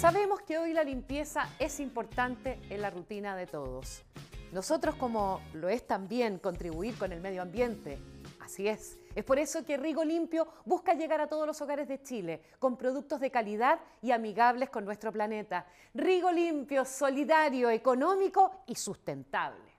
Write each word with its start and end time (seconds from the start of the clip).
Sabemos 0.00 0.40
que 0.40 0.56
hoy 0.56 0.72
la 0.72 0.82
limpieza 0.82 1.46
es 1.58 1.78
importante 1.78 2.58
en 2.70 2.80
la 2.80 2.88
rutina 2.88 3.36
de 3.36 3.46
todos. 3.46 4.02
Nosotros, 4.50 4.94
como 4.94 5.42
lo 5.52 5.68
es 5.68 5.86
también 5.86 6.38
contribuir 6.38 6.96
con 6.96 7.12
el 7.12 7.20
medio 7.20 7.42
ambiente, 7.42 7.98
así 8.40 8.66
es. 8.66 8.98
Es 9.14 9.24
por 9.24 9.38
eso 9.38 9.62
que 9.62 9.76
Rigo 9.76 10.02
Limpio 10.02 10.48
busca 10.64 10.94
llegar 10.94 11.20
a 11.20 11.26
todos 11.26 11.46
los 11.46 11.60
hogares 11.60 11.86
de 11.86 12.02
Chile 12.02 12.40
con 12.58 12.78
productos 12.78 13.20
de 13.20 13.30
calidad 13.30 13.78
y 14.00 14.12
amigables 14.12 14.70
con 14.70 14.86
nuestro 14.86 15.12
planeta. 15.12 15.66
Rigo 15.92 16.32
Limpio, 16.32 16.86
solidario, 16.86 17.68
económico 17.68 18.62
y 18.68 18.76
sustentable. 18.76 19.69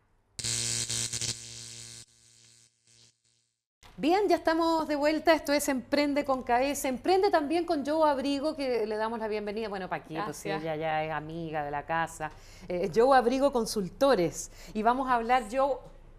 Bien, 4.02 4.28
ya 4.28 4.36
estamos 4.36 4.88
de 4.88 4.96
vuelta. 4.96 5.32
Esto 5.32 5.54
es 5.54 5.70
Emprende 5.70 6.26
con 6.26 6.42
Cabeza. 6.42 6.88
Emprende 6.88 7.30
también 7.30 7.66
con 7.66 7.86
Joe 7.86 8.10
Abrigo, 8.10 8.56
que 8.56 8.88
le 8.88 8.96
damos 8.96 9.20
la 9.20 9.28
bienvenida. 9.28 9.70
Bueno, 9.70 9.88
Paquito, 9.88 10.24
pues 10.26 10.44
ella 10.44 10.76
ya 10.76 11.04
es 11.04 11.12
amiga 11.12 11.64
de 11.64 11.70
la 11.70 11.86
casa. 11.86 12.32
Eh, 12.68 12.90
Joe 12.96 13.16
Abrigo 13.16 13.54
Consultores. 13.54 14.50
Y 14.74 14.82
vamos 14.82 15.08
a 15.08 15.14
hablar, 15.14 15.44
Joe, 15.52 15.76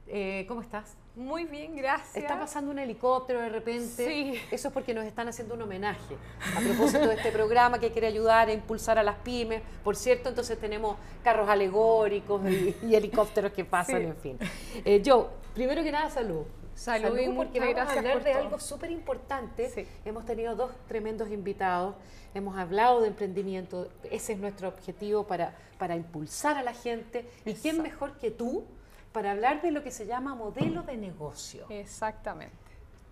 eh, 0.07 0.45
¿cómo 0.47 0.63
estás? 0.63 0.97
Muy 1.17 1.45
bien, 1.45 1.75
gracias. 1.75 2.15
Está 2.15 2.39
pasando 2.39 2.71
un 2.71 2.79
helicóptero 2.79 3.41
de 3.41 3.49
repente. 3.49 4.07
Sí. 4.07 4.41
Eso 4.53 4.69
es 4.69 4.73
porque 4.75 4.95
nos 4.95 5.05
están 5.05 5.27
haciendo 5.27 5.55
un 5.55 5.63
homenaje 5.63 6.17
a 6.57 6.61
propósito 6.61 7.09
de 7.09 7.17
este 7.17 7.33
programa 7.33 7.81
que 7.81 7.91
quiere 7.91 8.07
ayudar 8.07 8.47
a 8.47 8.53
impulsar 8.53 8.97
a 9.01 9.03
las 9.03 9.17
pymes. 9.17 9.61
Por 9.83 9.97
cierto, 9.97 10.29
entonces 10.29 10.57
tenemos 10.57 10.97
carros 11.25 11.49
alegóricos 11.49 12.49
y, 12.49 12.95
helicópteros 12.95 13.51
que 13.51 13.65
pasan, 13.65 14.03
en 14.03 14.17
fin. 14.19 14.39
Eh, 14.85 15.03
Joe, 15.05 15.27
primero 15.53 15.83
que 15.83 15.91
nada, 15.91 16.09
salud. 16.11 16.45
Salud, 16.83 17.17
y 17.17 17.29
porque 17.29 17.61
vamos 17.61 17.77
gracias 17.77 17.97
a 17.97 18.01
hablar 18.01 18.25
de 18.25 18.33
algo 18.33 18.59
súper 18.59 18.91
importante. 18.91 19.71
Sí. 19.71 19.87
Hemos 20.05 20.27
tenido 20.27 20.57
dos 20.57 20.73
tremendos 20.89 21.31
invitados, 21.31 21.95
hemos 22.35 22.59
hablado 22.59 23.01
de 23.01 23.07
emprendimiento, 23.07 23.89
ese 24.11 24.33
es 24.33 24.41
nuestro 24.41 24.67
objetivo 24.67 25.25
para, 25.25 25.55
para 25.79 25.95
impulsar 25.95 26.57
a 26.57 26.63
la 26.65 26.75
gente. 26.75 27.31
¿Y 27.45 27.55
quién 27.55 27.83
mejor 27.83 28.19
que 28.19 28.33
tú 28.33 28.65
para 29.13 29.31
hablar 29.31 29.63
de 29.63 29.71
lo 29.71 29.85
que 29.85 29.93
se 29.93 30.07
llama 30.07 30.35
modelo 30.35 30.83
de 30.83 30.97
negocio? 30.97 31.67
Exactamente. 31.69 32.57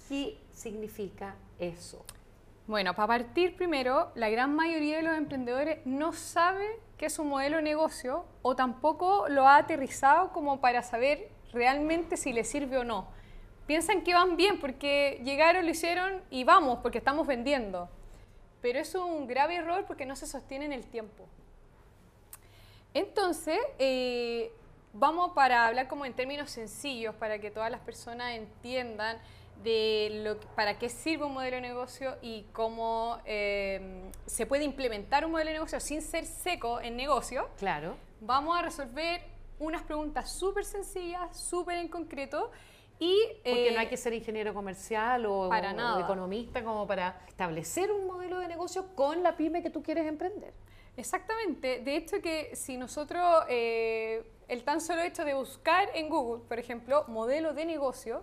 ¿Qué 0.08 0.36
significa 0.52 1.36
eso? 1.60 2.04
Bueno, 2.66 2.94
para 2.94 3.06
partir 3.06 3.54
primero, 3.54 4.10
la 4.16 4.30
gran 4.30 4.52
mayoría 4.52 4.96
de 4.96 5.04
los 5.04 5.16
emprendedores 5.16 5.78
no 5.86 6.12
sabe 6.12 6.66
qué 6.98 7.06
es 7.06 7.16
un 7.20 7.28
modelo 7.28 7.58
de 7.58 7.62
negocio 7.62 8.24
o 8.42 8.56
tampoco 8.56 9.28
lo 9.28 9.46
ha 9.46 9.58
aterrizado 9.58 10.32
como 10.32 10.60
para 10.60 10.82
saber 10.82 11.30
realmente 11.52 12.16
si 12.16 12.32
le 12.32 12.42
sirve 12.42 12.76
o 12.76 12.82
no. 12.82 13.19
Piensan 13.70 14.02
que 14.02 14.14
van 14.14 14.36
bien 14.36 14.58
porque 14.58 15.20
llegaron, 15.22 15.64
lo 15.64 15.70
hicieron 15.70 16.20
y 16.28 16.42
vamos 16.42 16.80
porque 16.82 16.98
estamos 16.98 17.24
vendiendo. 17.24 17.88
Pero 18.60 18.80
es 18.80 18.92
un 18.96 19.28
grave 19.28 19.54
error 19.54 19.84
porque 19.86 20.06
no 20.06 20.16
se 20.16 20.26
sostiene 20.26 20.64
en 20.64 20.72
el 20.72 20.84
tiempo. 20.86 21.24
Entonces, 22.94 23.60
eh, 23.78 24.50
vamos 24.92 25.34
para 25.36 25.68
hablar 25.68 25.86
como 25.86 26.04
en 26.04 26.14
términos 26.14 26.50
sencillos 26.50 27.14
para 27.14 27.38
que 27.38 27.52
todas 27.52 27.70
las 27.70 27.78
personas 27.82 28.32
entiendan 28.32 29.18
de 29.62 30.20
lo, 30.24 30.40
para 30.56 30.76
qué 30.76 30.88
sirve 30.88 31.26
un 31.26 31.34
modelo 31.34 31.54
de 31.54 31.62
negocio 31.62 32.16
y 32.22 32.46
cómo 32.52 33.20
eh, 33.24 34.02
se 34.26 34.46
puede 34.46 34.64
implementar 34.64 35.24
un 35.24 35.30
modelo 35.30 35.50
de 35.50 35.54
negocio 35.54 35.78
sin 35.78 36.02
ser 36.02 36.26
seco 36.26 36.80
en 36.80 36.96
negocio. 36.96 37.48
Claro. 37.56 37.94
Vamos 38.20 38.58
a 38.58 38.62
resolver 38.62 39.22
unas 39.60 39.82
preguntas 39.82 40.28
súper 40.28 40.64
sencillas, 40.64 41.38
súper 41.38 41.78
en 41.78 41.86
concreto 41.86 42.50
y... 43.00 43.18
Porque 43.42 43.68
eh, 43.68 43.72
no 43.72 43.80
hay 43.80 43.88
que 43.88 43.96
ser 43.96 44.12
ingeniero 44.12 44.54
comercial 44.54 45.26
o, 45.26 45.48
para 45.48 45.72
o 45.96 46.00
economista 46.00 46.62
como 46.62 46.86
para 46.86 47.18
establecer 47.26 47.90
un 47.90 48.06
modelo 48.06 48.38
de 48.38 48.46
negocio 48.46 48.94
con 48.94 49.22
la 49.22 49.36
pyme 49.36 49.62
que 49.62 49.70
tú 49.70 49.82
quieres 49.82 50.06
emprender. 50.06 50.52
Exactamente. 50.96 51.80
De 51.80 51.96
hecho 51.96 52.20
que 52.20 52.54
si 52.54 52.76
nosotros, 52.76 53.44
eh, 53.48 54.22
el 54.48 54.64
tan 54.64 54.82
solo 54.82 55.00
hecho 55.00 55.24
de 55.24 55.32
buscar 55.32 55.88
en 55.94 56.10
Google, 56.10 56.44
por 56.46 56.58
ejemplo, 56.58 57.04
modelo 57.08 57.54
de 57.54 57.64
negocio, 57.64 58.22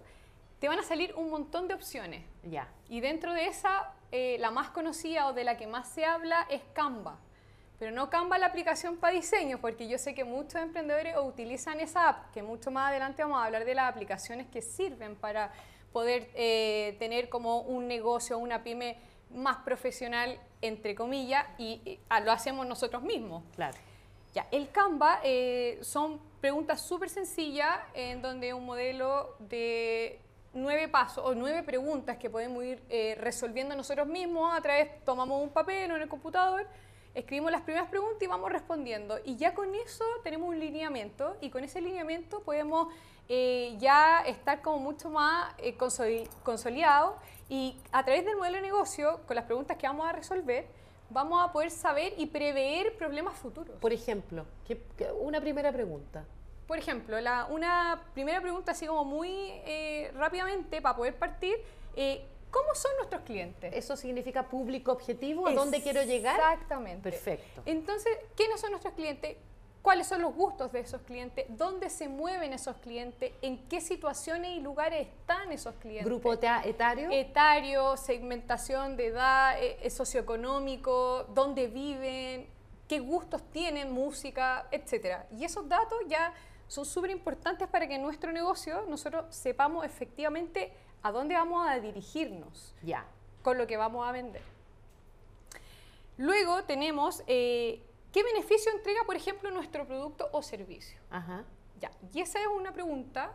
te 0.60 0.68
van 0.68 0.80
a 0.80 0.84
salir 0.84 1.14
un 1.16 1.32
montón 1.32 1.68
de 1.68 1.74
opciones. 1.74 2.24
Ya. 2.44 2.70
Y 2.88 3.00
dentro 3.00 3.34
de 3.34 3.48
esa, 3.48 3.94
eh, 4.12 4.38
la 4.40 4.52
más 4.52 4.70
conocida 4.70 5.28
o 5.28 5.34
de 5.34 5.44
la 5.44 5.58
que 5.58 5.66
más 5.66 5.90
se 5.90 6.06
habla 6.06 6.48
es 6.52 6.62
Canva. 6.74 7.20
Pero 7.80 7.92
no 7.92 8.10
Canva 8.10 8.38
la 8.38 8.48
aplicación 8.48 8.98
para 8.98 9.14
diseño, 9.14 9.60
porque 9.60 9.88
yo 9.88 9.98
sé 9.98 10.16
que 10.16 10.24
muchos 10.24 10.62
emprendedores 10.62 11.16
utilizan 11.18 11.80
esa 11.80 12.10
app, 12.10 12.32
que 12.34 12.42
mucho 12.42 12.72
más 12.72 12.90
adelante 12.90 13.22
vamos 13.22 13.40
a 13.40 13.46
hablar 13.46 13.66
de 13.66 13.76
las 13.76 13.90
aplicaciones 13.90 14.48
que 14.48 14.62
sirven 14.62 15.16
para 15.16 15.52
poder 15.94 16.30
eh, 16.34 16.96
tener 17.00 17.30
como 17.30 17.62
un 17.62 17.88
negocio, 17.88 18.38
una 18.40 18.64
pyme 18.64 18.98
más 19.30 19.58
profesional, 19.58 20.40
entre 20.62 20.96
comillas, 20.96 21.46
y, 21.58 21.82
y, 21.86 22.00
ah, 22.10 22.20
lo 22.20 22.32
hacemos 22.32 22.66
nosotros 22.66 23.04
mismos. 23.04 23.44
Claro. 23.56 23.78
Ya, 24.34 24.48
el 24.52 24.70
Canva 24.72 25.20
eh, 25.24 25.80
son 25.82 26.20
preguntas 26.42 26.82
súper 26.82 27.10
sencillas 27.10 27.80
en 27.94 28.22
donde 28.22 28.54
un 28.54 28.66
modelo 28.66 29.36
de 29.40 30.20
nueve 30.54 30.88
pasos 30.88 31.24
o 31.26 31.34
nueve 31.36 31.64
preguntas 31.64 32.18
que 32.18 32.30
podemos 32.30 32.64
ir 32.64 32.84
eh, 32.90 33.16
resolviendo 33.20 33.76
nosotros 33.76 34.08
mismos 34.08 34.56
a 34.56 34.62
través, 34.62 35.04
tomamos 35.04 35.42
un 35.42 35.50
papel 35.50 35.92
o 35.92 35.96
en 35.96 36.04
el 36.04 36.10
computador, 36.10 36.68
escribimos 37.18 37.52
las 37.52 37.62
primeras 37.62 37.90
preguntas 37.90 38.22
y 38.22 38.28
vamos 38.28 38.52
respondiendo. 38.52 39.18
Y 39.26 39.36
ya 39.38 39.54
con 39.54 39.74
eso 39.76 40.06
tenemos 40.24 40.48
un 40.50 40.60
lineamiento 40.60 41.36
y 41.42 41.50
con 41.50 41.64
ese 41.64 41.82
lineamiento 41.82 42.42
podemos 42.42 42.88
eh, 43.28 43.76
ya 43.80 44.22
estar 44.22 44.62
como 44.62 44.78
mucho 44.80 45.10
más 45.10 45.54
eh, 45.58 45.76
consoli- 45.78 46.30
consolidados 46.44 47.16
y 47.50 47.76
a 47.92 48.06
través 48.06 48.24
del 48.24 48.36
modelo 48.38 48.58
de 48.58 48.62
negocio, 48.62 49.20
con 49.26 49.36
las 49.36 49.46
preguntas 49.46 49.78
que 49.78 49.88
vamos 49.88 50.08
a 50.08 50.12
resolver, 50.12 50.68
vamos 51.10 51.42
a 51.44 51.52
poder 51.52 51.72
saber 51.72 52.14
y 52.18 52.28
prever 52.28 52.96
problemas 52.98 53.36
futuros. 53.36 53.76
Por 53.80 53.92
ejemplo, 53.94 54.46
¿qué- 54.68 54.82
qué- 54.98 55.12
una 55.12 55.42
primera 55.42 55.72
pregunta. 55.72 56.24
Por 56.68 56.78
ejemplo, 56.78 57.20
la, 57.22 57.46
una 57.46 58.04
primera 58.14 58.42
pregunta 58.42 58.74
así 58.74 58.86
como 58.86 59.06
muy 59.06 59.30
eh, 59.66 60.12
rápidamente 60.16 60.82
para 60.82 60.96
poder 60.98 61.16
partir, 61.16 61.56
eh, 61.96 62.26
¿cómo 62.52 62.74
son 62.76 62.92
nuestros 62.98 63.22
clientes? 63.24 63.74
¿Eso 63.74 63.96
significa 63.98 64.44
público 64.48 64.92
objetivo? 64.92 65.48
¿A 65.48 65.54
dónde 65.54 65.82
quiero 65.82 66.04
llegar? 66.04 66.36
Exactamente. 66.40 67.12
Perfecto. 67.12 67.62
Entonces, 67.66 68.18
¿quiénes 68.36 68.60
son 68.62 68.72
nuestros 68.72 68.94
clientes? 68.94 69.38
¿Cuáles 69.82 70.08
son 70.08 70.22
los 70.22 70.34
gustos 70.36 70.72
de 70.74 70.82
esos 70.82 71.02
clientes? 71.04 71.46
¿Dónde 71.50 71.90
se 71.90 72.10
mueven 72.10 72.52
esos 72.52 72.76
clientes? 72.78 73.32
¿En 73.42 73.70
qué 73.70 73.80
situaciones 73.80 74.52
y 74.58 74.60
lugares 74.60 75.08
están 75.08 75.50
esos 75.54 75.76
clientes? 75.76 76.06
¿Grupo 76.06 76.34
eta- 76.34 76.62
etario? 76.66 77.10
etario, 77.12 77.96
segmentación 77.96 78.98
de 78.98 79.06
edad, 79.08 79.64
eh, 79.64 79.78
eh, 79.82 79.90
socioeconómico, 79.90 81.24
dónde 81.34 81.68
viven, 81.68 82.48
qué 82.90 83.00
gustos 83.00 83.42
tienen, 83.52 83.92
música, 83.92 84.68
etc. 84.72 85.20
Y 85.38 85.46
esos 85.46 85.68
datos 85.70 85.98
ya 86.08 86.34
son 86.68 86.86
súper 86.86 87.12
importantes 87.12 87.68
para 87.70 87.88
que 87.88 87.96
en 87.96 88.02
nuestro 88.02 88.32
negocio 88.34 88.84
nosotros 88.90 89.34
sepamos 89.34 89.86
efectivamente 89.86 90.74
a 91.08 91.12
dónde 91.12 91.36
vamos 91.36 91.66
a 91.68 91.80
dirigirnos 91.80 92.74
ya. 92.84 93.06
con 93.42 93.58
lo 93.58 93.66
que 93.66 93.78
vamos 93.78 94.08
a 94.08 94.12
vender. 94.12 94.42
Luego 96.18 96.64
tenemos 96.64 97.24
eh, 97.28 97.82
qué 98.12 98.24
beneficio 98.24 98.72
entrega, 98.72 99.04
por 99.06 99.16
ejemplo, 99.16 99.50
nuestro 99.52 99.86
producto 99.86 100.28
o 100.32 100.42
servicio. 100.42 101.00
Ajá. 101.10 101.44
Ya, 101.80 101.92
y 102.14 102.22
esa 102.22 102.42
es 102.42 102.48
una 102.48 102.74
pregunta 102.74 103.34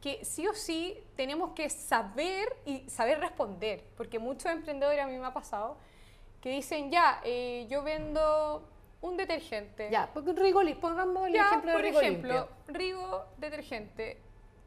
que 0.00 0.24
sí 0.24 0.48
o 0.48 0.54
sí 0.54 0.98
tenemos 1.14 1.52
que 1.52 1.70
saber 1.70 2.56
y 2.64 2.88
saber 2.90 3.20
responder, 3.20 3.84
porque 3.96 4.18
muchos 4.18 4.46
emprendedores 4.50 5.00
a 5.00 5.06
mí 5.06 5.16
me 5.16 5.26
ha 5.26 5.32
pasado 5.34 5.76
que 6.40 6.50
dicen, 6.50 6.90
ya, 6.90 7.20
eh, 7.24 7.66
yo 7.70 7.84
vendo 7.84 8.68
un 9.00 9.16
detergente. 9.16 9.90
Ya, 9.92 10.10
porque 10.12 10.32
Rigoli, 10.32 10.74
pongamos 10.74 11.28
el 11.28 11.34
Ya, 11.34 11.46
ejemplo 11.46 11.70
de 11.70 11.76
por 11.76 11.82
Rigo 11.84 12.00
ejemplo, 12.00 12.32
Limpio. 12.34 12.48
Rigo 12.66 13.24
detergente, 13.36 14.20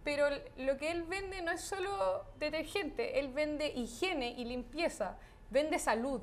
pero 0.06 0.28
lo 0.58 0.78
que 0.78 0.92
él 0.92 1.04
vende 1.04 1.42
no 1.42 1.52
es 1.52 1.62
solo 1.62 2.24
detergente, 2.40 3.20
él 3.20 3.34
vende 3.34 3.68
higiene 3.68 4.36
y 4.38 4.46
limpieza, 4.46 5.18
vende 5.50 5.80
salud, 5.80 6.22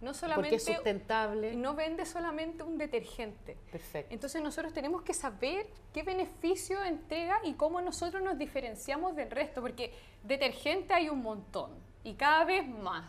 no 0.00 0.08
Porque 0.10 0.18
solamente 0.18 0.56
es 0.56 0.64
sustentable. 0.64 1.54
no 1.54 1.74
vende 1.74 2.04
solamente 2.04 2.64
un 2.64 2.76
detergente. 2.76 3.56
Perfecto. 3.70 4.12
Entonces 4.12 4.42
nosotros 4.42 4.72
tenemos 4.72 5.02
que 5.02 5.14
saber 5.14 5.68
qué 5.94 6.02
beneficio 6.02 6.82
entrega 6.82 7.38
y 7.44 7.54
cómo 7.54 7.80
nosotros 7.80 8.20
nos 8.20 8.36
diferenciamos 8.36 9.14
del 9.14 9.30
resto, 9.30 9.62
porque 9.62 9.94
detergente 10.24 10.92
hay 10.92 11.08
un 11.08 11.22
montón 11.22 11.70
y 12.02 12.14
cada 12.14 12.44
vez 12.44 12.68
más. 12.68 13.04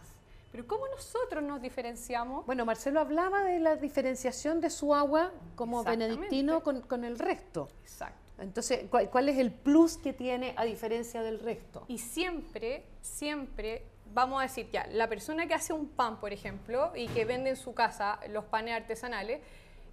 Pero 0.52 0.68
¿cómo 0.68 0.88
nosotros 0.90 1.44
nos 1.44 1.60
diferenciamos? 1.60 2.46
Bueno, 2.46 2.64
Marcelo 2.64 3.00
hablaba 3.00 3.44
de 3.44 3.60
la 3.60 3.76
diferenciación 3.76 4.62
de 4.62 4.70
su 4.70 4.94
agua 4.94 5.32
como 5.56 5.84
benedictino 5.84 6.62
con, 6.62 6.82
con 6.82 7.04
el 7.04 7.18
resto. 7.18 7.70
Exacto. 7.82 8.23
Entonces, 8.40 8.86
¿cuál, 8.90 9.10
cuál 9.10 9.30
es 9.30 9.38
el 9.38 9.52
plus 9.52 9.98
que 9.98 10.14
tiene 10.14 10.54
a 10.58 10.66
diferencia 10.66 11.22
del 11.22 11.40
resto? 11.40 11.86
Y 11.88 12.00
siempre, 12.00 12.84
siempre 13.02 13.84
vamos 14.14 14.40
a 14.40 14.44
decir, 14.44 14.70
ya, 14.72 14.88
la 14.88 15.08
persona 15.08 15.48
que 15.48 15.54
hace 15.54 15.74
un 15.74 15.88
pan, 15.88 16.20
por 16.20 16.34
ejemplo, 16.34 16.92
y 16.96 17.08
que 17.08 17.26
vende 17.26 17.52
en 17.52 17.56
su 17.56 17.74
casa 17.74 18.20
los 18.30 18.46
panes 18.46 18.74
artesanales, 18.74 19.42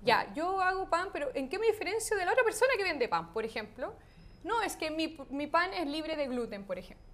ya, 0.02 0.32
yo 0.34 0.60
hago 0.60 0.88
pan, 0.88 1.08
pero 1.12 1.30
¿en 1.34 1.48
qué 1.48 1.58
me 1.58 1.66
diferencio 1.66 2.16
de 2.16 2.24
la 2.24 2.32
otra 2.32 2.44
persona 2.44 2.70
que 2.76 2.84
vende 2.84 3.08
pan, 3.08 3.32
por 3.32 3.44
ejemplo? 3.44 3.92
No, 4.44 4.62
es 4.62 4.76
que 4.76 4.90
mi, 4.90 5.18
mi 5.28 5.46
pan 5.46 5.72
es 5.74 5.86
libre 5.86 6.16
de 6.16 6.26
gluten, 6.26 6.64
por 6.64 6.78
ejemplo. 6.78 7.06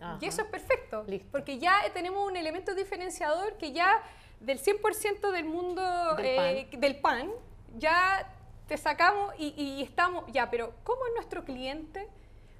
Ajá. 0.00 0.18
Y 0.20 0.26
eso 0.26 0.42
es 0.42 0.48
perfecto, 0.48 1.04
Listo. 1.08 1.28
porque 1.32 1.58
ya 1.58 1.80
tenemos 1.92 2.24
un 2.24 2.36
elemento 2.36 2.74
diferenciador 2.74 3.56
que 3.56 3.72
ya 3.72 4.00
del 4.38 4.60
100% 4.60 5.32
del 5.32 5.44
mundo 5.44 5.82
Del 6.14 6.26
eh, 6.26 6.68
del 6.78 7.00
pan, 7.00 7.30
ya 7.76 8.32
te 8.68 8.76
sacamos 8.76 9.34
y, 9.38 9.54
y 9.56 9.82
estamos, 9.82 10.24
ya, 10.30 10.50
pero 10.50 10.74
¿cómo 10.84 11.06
es 11.06 11.14
nuestro 11.14 11.44
cliente? 11.44 12.06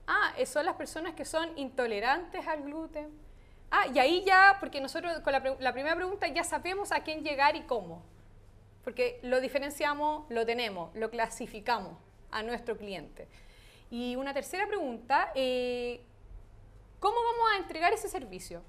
Ah, 0.06 0.32
eh, 0.38 0.46
son 0.46 0.64
las 0.64 0.74
personas 0.74 1.14
que 1.14 1.26
son 1.26 1.56
intolerantes 1.56 2.46
al 2.48 2.62
gluten. 2.62 3.10
Ah, 3.70 3.86
y 3.92 3.98
ahí 3.98 4.24
ya, 4.24 4.56
porque 4.58 4.80
nosotros 4.80 5.20
con 5.20 5.34
la, 5.34 5.56
la 5.60 5.72
primera 5.72 5.94
pregunta 5.94 6.26
ya 6.28 6.42
sabemos 6.42 6.92
a 6.92 7.02
quién 7.02 7.22
llegar 7.22 7.54
y 7.56 7.62
cómo. 7.62 8.02
Porque 8.82 9.20
lo 9.22 9.40
diferenciamos, 9.42 10.24
lo 10.30 10.46
tenemos, 10.46 10.94
lo 10.94 11.10
clasificamos 11.10 11.92
a 12.30 12.42
nuestro 12.42 12.78
cliente. 12.78 13.28
Y 13.90 14.16
una 14.16 14.32
tercera 14.32 14.66
pregunta, 14.66 15.30
eh, 15.34 16.00
¿cómo 17.00 17.16
vamos 17.16 17.52
a 17.52 17.56
entregar 17.58 17.92
ese 17.92 18.08
servicio? 18.08 18.62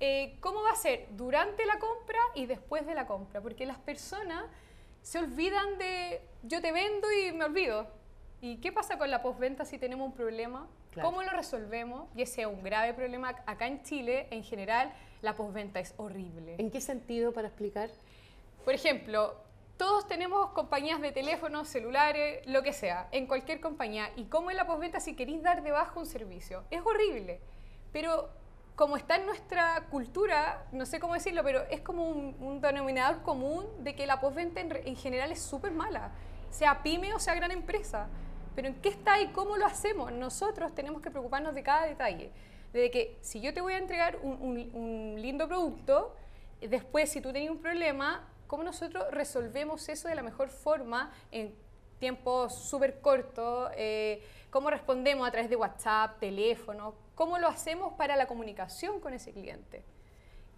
Eh, 0.00 0.38
¿Cómo 0.40 0.62
va 0.62 0.70
a 0.70 0.76
ser 0.76 1.08
durante 1.10 1.66
la 1.66 1.78
compra 1.78 2.18
y 2.34 2.46
después 2.46 2.86
de 2.86 2.94
la 2.94 3.06
compra? 3.06 3.42
Porque 3.42 3.66
las 3.66 3.78
personas 3.78 4.44
se 5.02 5.18
olvidan 5.18 5.78
de 5.78 6.22
yo 6.42 6.60
te 6.60 6.72
vendo 6.72 7.08
y 7.12 7.32
me 7.32 7.44
olvido. 7.44 7.86
¿Y 8.40 8.56
qué 8.58 8.72
pasa 8.72 8.96
con 8.98 9.10
la 9.10 9.22
postventa 9.22 9.64
si 9.64 9.78
tenemos 9.78 10.06
un 10.06 10.14
problema? 10.14 10.66
Claro. 10.92 11.08
¿Cómo 11.08 11.22
lo 11.22 11.30
resolvemos? 11.30 12.08
Y 12.16 12.22
ese 12.22 12.42
es 12.42 12.46
un 12.46 12.62
grave 12.62 12.94
problema. 12.94 13.28
Acá 13.46 13.66
en 13.66 13.82
Chile, 13.82 14.26
en 14.30 14.42
general, 14.42 14.92
la 15.22 15.36
postventa 15.36 15.78
es 15.78 15.94
horrible. 15.98 16.56
¿En 16.58 16.70
qué 16.70 16.80
sentido 16.80 17.32
para 17.32 17.48
explicar? 17.48 17.90
Por 18.64 18.74
ejemplo, 18.74 19.36
todos 19.76 20.06
tenemos 20.06 20.50
compañías 20.50 21.00
de 21.00 21.12
teléfonos, 21.12 21.68
celulares, 21.68 22.46
lo 22.46 22.62
que 22.62 22.72
sea, 22.72 23.08
en 23.12 23.26
cualquier 23.26 23.60
compañía. 23.60 24.10
¿Y 24.16 24.24
cómo 24.24 24.50
es 24.50 24.56
la 24.56 24.66
postventa 24.66 25.00
si 25.00 25.14
queréis 25.14 25.42
dar 25.42 25.62
de 25.62 25.70
baja 25.70 25.98
un 25.98 26.06
servicio? 26.06 26.64
Es 26.70 26.80
horrible. 26.84 27.40
Pero 27.92 28.30
como 28.80 28.96
está 28.96 29.16
en 29.16 29.26
nuestra 29.26 29.88
cultura, 29.90 30.64
no 30.72 30.86
sé 30.86 30.98
cómo 31.00 31.12
decirlo, 31.12 31.42
pero 31.44 31.60
es 31.70 31.82
como 31.82 32.08
un, 32.08 32.34
un 32.40 32.62
denominador 32.62 33.20
común 33.22 33.66
de 33.84 33.94
que 33.94 34.06
la 34.06 34.22
postventa 34.22 34.58
en, 34.62 34.74
en 34.74 34.96
general 34.96 35.30
es 35.32 35.42
súper 35.42 35.70
mala, 35.70 36.12
sea 36.48 36.82
pyme 36.82 37.12
o 37.12 37.18
sea 37.18 37.34
gran 37.34 37.50
empresa. 37.50 38.08
Pero 38.56 38.68
¿en 38.68 38.80
qué 38.80 38.88
está 38.88 39.20
y 39.20 39.26
cómo 39.32 39.58
lo 39.58 39.66
hacemos? 39.66 40.10
Nosotros 40.12 40.74
tenemos 40.74 41.02
que 41.02 41.10
preocuparnos 41.10 41.54
de 41.54 41.62
cada 41.62 41.84
detalle. 41.84 42.30
De 42.72 42.90
que 42.90 43.18
si 43.20 43.42
yo 43.42 43.52
te 43.52 43.60
voy 43.60 43.74
a 43.74 43.78
entregar 43.78 44.16
un, 44.22 44.32
un- 44.40 44.70
un 44.74 45.20
lindo 45.20 45.46
producto, 45.46 46.16
después 46.62 47.10
si 47.12 47.20
tú 47.20 47.34
tenías 47.34 47.52
un 47.52 47.60
problema, 47.60 48.26
¿cómo 48.46 48.62
nosotros 48.64 49.04
resolvemos 49.10 49.86
eso 49.90 50.08
de 50.08 50.14
la 50.14 50.22
mejor 50.22 50.48
forma 50.48 51.12
en 51.30 51.54
tiempos 51.98 52.54
súper 52.54 53.02
cortos? 53.02 53.70
Eh, 53.76 54.22
¿Cómo 54.50 54.70
respondemos 54.70 55.28
a 55.28 55.30
través 55.30 55.50
de 55.50 55.56
WhatsApp, 55.56 56.18
teléfono? 56.18 56.94
¿Cómo 57.20 57.36
lo 57.38 57.48
hacemos 57.48 57.92
para 57.98 58.16
la 58.16 58.26
comunicación 58.26 58.98
con 58.98 59.12
ese 59.12 59.30
cliente? 59.32 59.84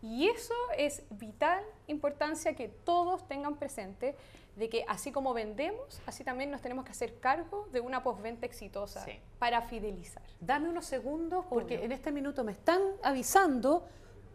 Y 0.01 0.29
eso 0.29 0.55
es 0.79 1.03
vital 1.11 1.61
importancia 1.89 2.55
que 2.55 2.69
todos 2.69 3.27
tengan 3.27 3.57
presente 3.57 4.15
de 4.55 4.69
que 4.69 4.85
así 4.87 5.11
como 5.11 5.35
vendemos, 5.35 6.01
así 6.07 6.23
también 6.23 6.53
nos 6.53 6.63
tenemos 6.63 6.85
que 6.85 6.93
hacer 6.93 7.19
cargo 7.19 7.67
de 7.73 7.81
una 7.81 8.05
postventa 8.05 8.47
exitosa 8.47 9.05
Sí. 9.05 9.19
para 9.41 9.63
fidelizar. 9.63 10.23
Dame 10.39 10.69
unos 10.69 10.87
segundos 10.87 11.45
porque 11.51 11.75
Obvio. 11.79 11.85
en 11.87 11.91
este 11.91 12.13
minuto 12.13 12.45
me 12.45 12.53
están 12.53 12.81
avisando 13.03 13.85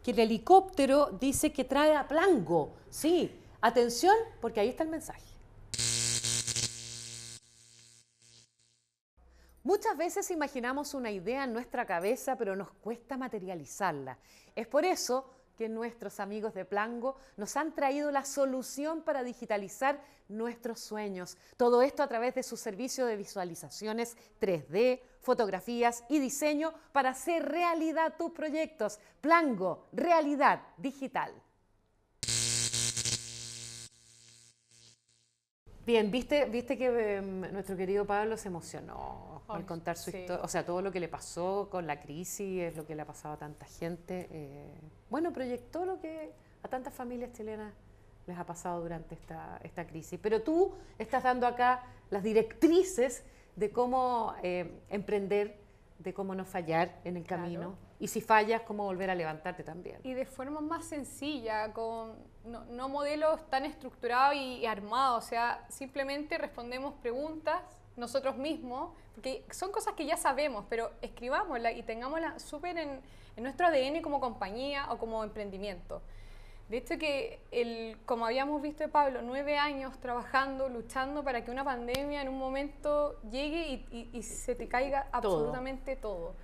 que 0.04 0.12
el 0.12 0.20
helicóptero 0.20 1.12
dice 1.22 1.54
que 1.54 1.64
trae 1.64 1.96
a 1.96 2.10
Plango. 2.10 2.74
Sí, 2.90 3.40
atención 3.62 4.18
porque 4.42 4.60
ahí 4.60 4.68
está 4.68 4.84
el 4.84 4.90
mensaje. 4.90 5.27
Muchas 9.68 9.98
veces 9.98 10.32
imaginamos 10.32 10.94
una 10.94 11.12
idea 11.12 11.44
en 11.44 11.52
nuestra 11.52 11.86
cabeza, 11.86 12.38
pero 12.38 12.56
nos 12.56 12.72
cuesta 12.72 13.18
materializarla. 13.18 14.18
Es 14.56 14.66
por 14.66 14.86
eso 14.86 15.30
que 15.58 15.68
nuestros 15.68 16.22
amigos 16.22 16.54
de 16.54 16.64
Plango 16.64 17.18
nos 17.36 17.58
han 17.58 17.76
traído 17.76 18.10
la 18.10 18.24
solución 18.24 19.02
para 19.02 19.24
digitalizar 19.24 20.02
nuestros 20.30 20.80
sueños. 20.80 21.38
Todo 21.58 21.82
esto 21.82 22.02
a 22.02 22.08
través 22.08 22.34
de 22.36 22.44
su 22.44 22.56
servicio 22.56 23.06
de 23.06 23.18
visualizaciones 23.18 24.16
3D, 24.40 25.02
fotografías 25.20 26.06
y 26.08 26.20
diseño 26.20 26.74
para 26.94 27.10
hacer 27.10 27.44
realidad 27.44 28.14
tus 28.18 28.32
proyectos. 28.32 29.02
Plango, 29.20 29.90
realidad 29.92 30.62
digital. 30.78 31.34
Bien, 35.88 36.12
viste, 36.12 36.44
viste 36.50 36.78
que 36.78 37.16
em, 37.16 37.50
nuestro 37.54 37.78
querido 37.78 38.06
Pablo 38.06 38.36
se 38.36 38.50
emocionó 38.50 39.42
al 39.48 39.66
contar 39.66 39.96
su 39.96 40.12
sí. 40.12 40.18
historia, 40.18 40.44
o 40.44 40.48
sea, 40.50 40.66
todo 40.66 40.82
lo 40.82 40.92
que 40.92 41.00
le 41.00 41.08
pasó 41.08 41.70
con 41.72 41.88
la 41.88 42.02
crisis, 42.02 42.62
es 42.62 42.76
lo 42.76 42.86
que 42.86 42.94
le 42.94 43.04
ha 43.04 43.06
pasado 43.06 43.36
a 43.36 43.38
tanta 43.38 43.66
gente. 43.66 44.28
eh, 44.30 44.82
bueno, 45.10 45.32
proyectó 45.32 45.86
lo 45.86 45.98
que 46.02 46.34
a 46.62 46.68
tantas 46.68 46.94
familias 46.94 47.32
chilenas 47.32 47.74
les 48.26 48.38
ha 48.38 48.46
pasado 48.46 48.82
durante 48.82 49.16
esta, 49.16 49.62
esta 49.64 49.88
crisis. 49.88 50.20
Pero 50.22 50.42
tú 50.42 50.74
estás 50.98 51.24
dando 51.24 51.48
acá 51.48 51.86
las 52.10 52.22
directrices 52.22 53.24
de 53.56 53.72
cómo 53.72 54.36
eh, 54.44 54.82
emprender, 54.90 55.58
de 56.00 56.14
cómo 56.14 56.36
no 56.36 56.44
fallar 56.44 57.00
en 57.06 57.16
el 57.16 57.24
Claro. 57.24 57.78
Y 58.00 58.08
si 58.08 58.22
fallas, 58.22 58.62
cómo 58.62 58.84
volver 58.84 59.10
a 59.10 59.16
levantarte 59.16 59.64
también. 59.64 60.00
Y 60.04 60.14
de 60.14 60.26
forma 60.26 60.62
más 60.62 60.86
sencilla, 60.86 61.74
con 61.74 62.14
no, 62.46 62.64
no 62.66 62.90
modelos 62.90 63.42
tan 63.50 63.66
estructurados 63.66 64.36
y, 64.36 64.58
y 64.58 64.66
armados, 64.68 65.26
o 65.26 65.28
sea, 65.28 65.66
simplemente 65.70 66.38
respondemos 66.38 66.94
preguntas 67.02 67.62
nosotros 67.96 68.38
mismos, 68.38 68.92
porque 69.16 69.44
son 69.50 69.72
cosas 69.72 69.96
que 69.96 70.06
ya 70.06 70.16
sabemos, 70.18 70.66
pero 70.70 70.92
escribámoslas 71.02 71.76
y 71.76 71.82
tengámoslas 71.82 72.44
súper 72.44 72.78
en, 72.78 73.02
en 73.36 73.44
nuestro 73.44 73.66
ADN 73.66 74.04
como 74.04 74.20
compañía 74.20 74.86
o 74.92 75.00
como 75.00 75.24
emprendimiento. 75.24 76.04
De 76.70 76.78
hecho 76.78 77.00
que, 77.00 77.40
el, 77.50 77.98
como 78.06 78.26
habíamos 78.28 78.62
visto 78.62 78.84
de 78.84 78.90
Pablo, 78.90 79.22
nueve 79.24 79.58
años 79.58 79.98
trabajando, 80.00 80.70
luchando 80.70 81.24
para 81.24 81.44
que 81.44 81.50
una 81.50 81.64
pandemia 81.64 82.22
en 82.22 82.30
un 82.30 82.38
momento 82.38 83.20
llegue 83.32 83.68
y, 83.70 83.74
y- 83.90 84.10
y 84.14 84.22
se 84.22 84.54
te 84.54 84.68
caiga 84.68 85.08
absolutamente 85.12 85.96
todo. 85.96 86.36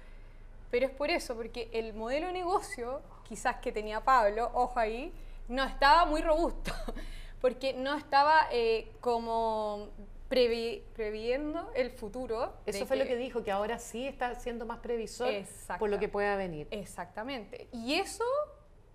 Pero 0.74 0.88
es 0.88 0.92
por 0.92 1.12
eso, 1.12 1.36
porque 1.36 1.70
el 1.72 1.94
modelo 1.94 2.26
de 2.26 2.34
negocio, 2.34 3.04
quizás 3.30 3.58
que 3.58 3.72
tenía 3.72 4.04
Pablo, 4.04 4.50
ojo 4.56 4.80
ahí, 4.80 5.14
no 5.48 5.64
estaba 5.64 6.08
muy 6.08 6.20
robusto, 6.24 6.72
porque 7.42 7.74
no 7.74 7.96
estaba 7.96 8.48
eh, 8.52 8.92
como 9.00 9.90
previ- 10.32 10.82
previendo 10.96 11.70
el 11.76 11.92
futuro. 11.92 12.54
Eso 12.66 12.88
fue 12.88 12.98
lo 12.98 13.06
que 13.06 13.16
dijo, 13.18 13.44
que 13.44 13.52
ahora 13.52 13.78
sí 13.78 14.08
está 14.08 14.34
siendo 14.34 14.66
más 14.66 14.80
previsor 14.80 15.32
por 15.78 15.92
lo 15.92 16.00
que 16.00 16.10
pueda 16.10 16.36
venir. 16.38 16.68
Exactamente. 16.72 17.68
Y 17.72 17.94
eso, 17.94 18.26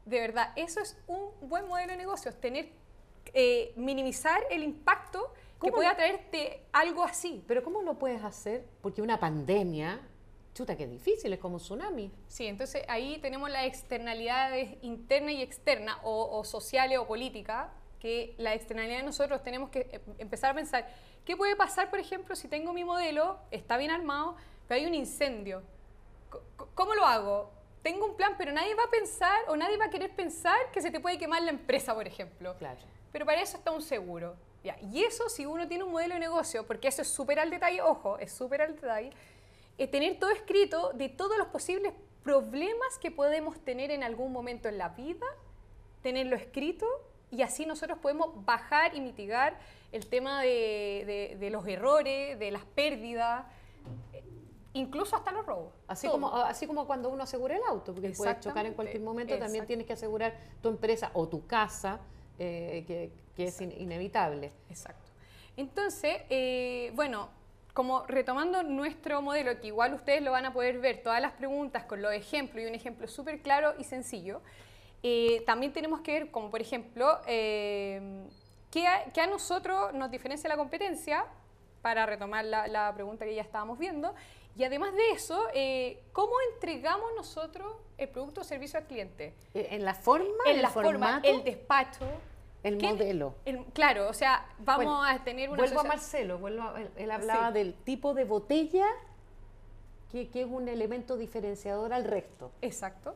de 0.05 0.19
verdad, 0.19 0.53
eso 0.57 0.81
es 0.81 0.99
un 1.07 1.31
buen 1.43 1.69
modelo 1.69 1.93
de 1.93 1.97
negocios, 1.99 2.35
tener, 2.41 2.71
eh, 3.35 3.73
minimizar 3.77 4.41
el 4.51 4.65
impacto 4.65 5.33
que 5.61 5.71
¿Cómo 5.71 5.75
pueda 5.75 5.95
traerte 5.95 6.65
algo 6.73 7.05
así. 7.05 7.45
Pero 7.47 7.63
¿cómo 7.63 7.83
lo 7.83 7.95
puedes 7.95 8.25
hacer? 8.25 8.65
Porque 8.83 9.01
una 9.01 9.21
pandemia, 9.21 10.01
chuta, 10.59 10.77
que 10.77 10.89
difícil, 10.89 11.33
es 11.33 11.39
como 11.39 11.55
un 11.55 11.61
tsunami. 11.61 12.11
Sí, 12.27 12.49
entonces 12.49 12.83
ahí 12.89 13.19
tenemos 13.19 13.49
las 13.49 13.65
externalidades 13.65 14.77
internas 14.83 15.35
y 15.35 15.43
externas, 15.43 15.99
o, 16.03 16.37
o 16.37 16.43
sociales 16.43 16.99
o 16.99 17.07
políticas, 17.07 17.69
que 18.01 18.35
la 18.39 18.55
externalidad 18.55 19.05
nosotros 19.05 19.41
tenemos 19.45 19.71
que 19.71 19.81
eh, 19.93 20.01
empezar 20.19 20.51
a 20.51 20.55
pensar, 20.55 20.89
¿qué 21.25 21.37
puede 21.37 21.55
pasar, 21.55 21.91
por 21.91 22.01
ejemplo, 22.01 22.35
si 22.35 22.49
tengo 22.49 22.73
mi 22.73 22.83
modelo, 22.83 23.39
está 23.53 23.77
bien 23.77 23.93
armado, 23.93 24.35
pero 24.67 24.81
hay 24.81 24.87
un 24.87 24.95
incendio? 24.95 25.63
¿Cómo 26.75 26.95
lo 26.95 27.07
hago? 27.07 27.53
Tengo 27.83 28.07
un 28.07 28.17
plan, 28.17 28.35
pero 28.37 28.51
nadie 28.51 28.75
va 28.75 28.83
a 28.83 28.91
pensar 28.91 29.39
o 29.47 29.57
nadie 29.57 29.77
va 29.77 29.85
a 29.85 29.91
querer 29.91 30.11
pensar 30.11 30.59
que 30.73 30.83
se 30.83 30.91
te 30.91 30.99
puede 30.99 31.19
quemar 31.19 31.43
la 31.43 31.51
empresa, 31.51 31.95
por 31.95 32.09
ejemplo. 32.09 32.57
Claro. 32.59 32.81
Pero 33.13 33.25
para 33.25 33.41
eso 33.41 33.57
está 33.59 33.71
un 33.71 33.81
seguro. 33.81 34.35
Ya, 34.65 34.77
Y 34.81 35.05
eso 35.05 35.29
si 35.29 35.47
uno 35.47 35.69
tiene 35.69 35.85
un 35.85 35.93
modelo 35.93 36.15
de 36.15 36.21
negocio, 36.21 36.67
porque 36.67 36.89
eso 36.89 37.03
es 37.03 37.09
súper 37.09 37.39
al 37.39 37.49
detalle, 37.49 37.81
ojo, 37.81 38.19
es 38.19 38.33
súper 38.33 38.61
al 38.61 38.75
detalle, 38.75 39.13
tener 39.87 40.19
todo 40.19 40.31
escrito 40.31 40.93
de 40.95 41.09
todos 41.09 41.39
los 41.39 41.47
posibles 41.49 41.93
problemas 42.25 42.99
que 43.01 43.11
podemos 43.11 43.59
tener 43.61 43.91
en 43.91 44.03
algún 44.03 44.33
momento 44.33 44.69
en 44.69 44.77
la 44.79 44.89
vida, 44.91 45.27
tenerlo 46.03 46.37
escrito 46.37 46.87
y 47.31 47.43
así 47.43 47.65
nosotros 47.67 47.99
podemos 47.99 48.45
bajar 48.45 48.95
y 48.95 49.01
mitigar 49.01 49.59
el 49.93 50.07
tema 50.07 50.43
de, 50.43 51.05
de- 51.07 51.37
de 51.39 51.51
los 51.51 51.67
errores, 51.67 52.39
de 52.39 52.51
las 52.51 52.65
pérdidas, 52.65 53.45
eh, 54.13 54.23
incluso 54.75 55.17
hasta 55.17 55.31
los 55.33 55.47
robos. 55.47 55.73
Así 55.87 56.07
Todo. 56.07 56.13
como, 56.21 56.37
así 56.37 56.67
como 56.67 56.87
cuando 56.87 57.09
uno 57.09 57.23
asegura 57.23 57.57
el 57.57 57.63
auto, 57.69 57.93
porque 57.95 58.11
puede 58.11 58.39
chocar 58.41 58.67
en 58.67 58.75
cualquier 58.75 59.03
momento, 59.03 59.39
también 59.39 59.67
tienes 59.67 59.87
que 59.87 59.93
asegurar 59.95 60.35
tu 60.63 60.69
empresa 60.69 61.11
o 61.15 61.27
tu 61.29 61.47
casa, 61.47 62.01
eh, 62.39 62.85
que, 62.87 63.11
que 63.35 63.45
es 63.45 63.61
in- 63.61 63.73
inevitable. 63.73 64.53
Exacto. 64.69 65.11
Entonces, 65.57 66.23
eh, 66.31 66.93
bueno, 66.95 67.29
como 67.75 68.05
retomando 68.07 68.63
nuestro 68.63 69.23
modelo, 69.23 69.59
que 69.61 69.69
igual 69.69 69.95
ustedes 69.95 70.23
lo 70.23 70.33
van 70.33 70.47
a 70.47 70.53
poder 70.53 70.79
ver, 70.79 71.03
todas 71.03 71.21
las 71.21 71.33
preguntas 71.33 71.85
con 71.85 72.03
los 72.03 72.13
ejemplos 72.13 72.65
y 72.65 72.67
un 72.67 72.75
ejemplo 72.75 73.07
súper 73.07 73.41
claro 73.41 73.75
y 73.79 73.85
sencillo, 73.85 74.41
eh, 75.03 75.43
también 75.47 75.73
tenemos 75.73 76.01
que 76.01 76.13
ver, 76.13 76.31
como 76.31 76.51
por 76.51 76.61
ejemplo, 76.61 77.21
eh, 77.27 78.01
¿qué, 78.71 78.87
a, 78.87 79.05
qué 79.13 79.21
a 79.21 79.27
nosotros 79.27 79.95
nos 79.95 80.11
diferencia 80.11 80.49
la 80.49 80.57
competencia? 80.57 81.25
Para 81.83 82.07
retomar 82.07 82.45
la, 82.45 82.67
la 82.67 82.93
pregunta 82.93 83.25
que 83.25 83.35
ya 83.35 83.43
estábamos 83.43 83.79
viendo. 83.79 84.13
Y 84.57 84.65
además 84.65 84.93
de 84.93 85.11
eso, 85.13 85.47
eh, 85.55 86.03
¿cómo 86.13 86.33
entregamos 86.53 87.09
nosotros 87.15 87.73
el 87.99 88.09
producto 88.09 88.41
o 88.41 88.45
servicio 88.45 88.79
al 88.79 88.87
cliente. 88.87 89.35
¿En 89.53 89.85
la 89.85 89.95
forma? 89.95 90.45
En 90.47 90.63
la 90.63 90.71
forma, 90.71 91.21
el 91.25 91.45
despacho. 91.45 92.07
El 92.63 92.83
modelo. 92.83 93.35
claro, 93.73 94.09
o 94.09 94.13
sea, 94.13 94.47
vamos 94.59 95.07
a 95.09 95.23
tener 95.23 95.49
una... 95.49 95.59
Vuelvo 95.59 95.81
a 95.81 95.85
Marcelo, 95.85 96.41
él, 96.97 97.11
hablaba 97.11 97.53
del 97.53 97.75
tipo 97.75 98.15
de 98.15 98.25
botella 98.25 98.87
que, 100.11 100.29
que 100.29 100.43
es 100.43 100.47
un 100.47 100.69
elemento 100.69 101.17
diferenciador 101.17 101.93
al 101.93 102.05
resto. 102.05 102.51
Exacto. 102.61 103.15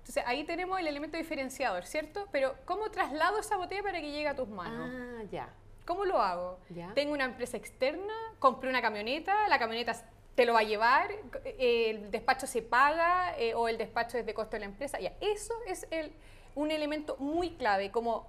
Entonces 0.00 0.24
ahí 0.26 0.44
tenemos 0.44 0.80
el 0.80 0.86
elemento 0.88 1.16
diferenciador, 1.16 1.84
¿cierto? 1.84 2.26
Pero 2.32 2.56
¿cómo 2.64 2.90
traslado 2.90 3.38
esa 3.38 3.56
botella 3.56 3.82
para 3.82 4.00
que 4.00 4.10
llegue 4.10 4.28
a 4.28 4.34
tus 4.34 4.48
manos? 4.48 4.90
Ah, 4.92 5.22
ya. 5.30 5.48
¿Cómo 5.84 6.04
lo 6.04 6.20
hago? 6.20 6.58
Tengo 6.94 7.12
una 7.12 7.24
empresa 7.24 7.56
externa, 7.56 8.14
compré 8.38 8.70
una 8.70 8.80
camioneta, 8.82 9.48
la 9.48 9.58
camioneta 9.58 9.94
te 10.34 10.46
lo 10.46 10.54
va 10.54 10.60
a 10.60 10.64
llevar, 10.64 11.10
el 11.58 12.10
despacho 12.10 12.46
se 12.46 12.62
paga 12.62 13.36
eh, 13.38 13.54
o 13.54 13.68
el 13.68 13.76
despacho 13.76 14.16
es 14.16 14.24
de 14.24 14.32
costo 14.32 14.52
de 14.52 14.60
la 14.60 14.66
empresa. 14.66 14.98
Ya, 15.00 15.12
eso 15.20 15.54
es 15.66 15.86
el, 15.90 16.12
un 16.54 16.70
elemento 16.70 17.16
muy 17.18 17.50
clave, 17.56 17.90
como 17.90 18.26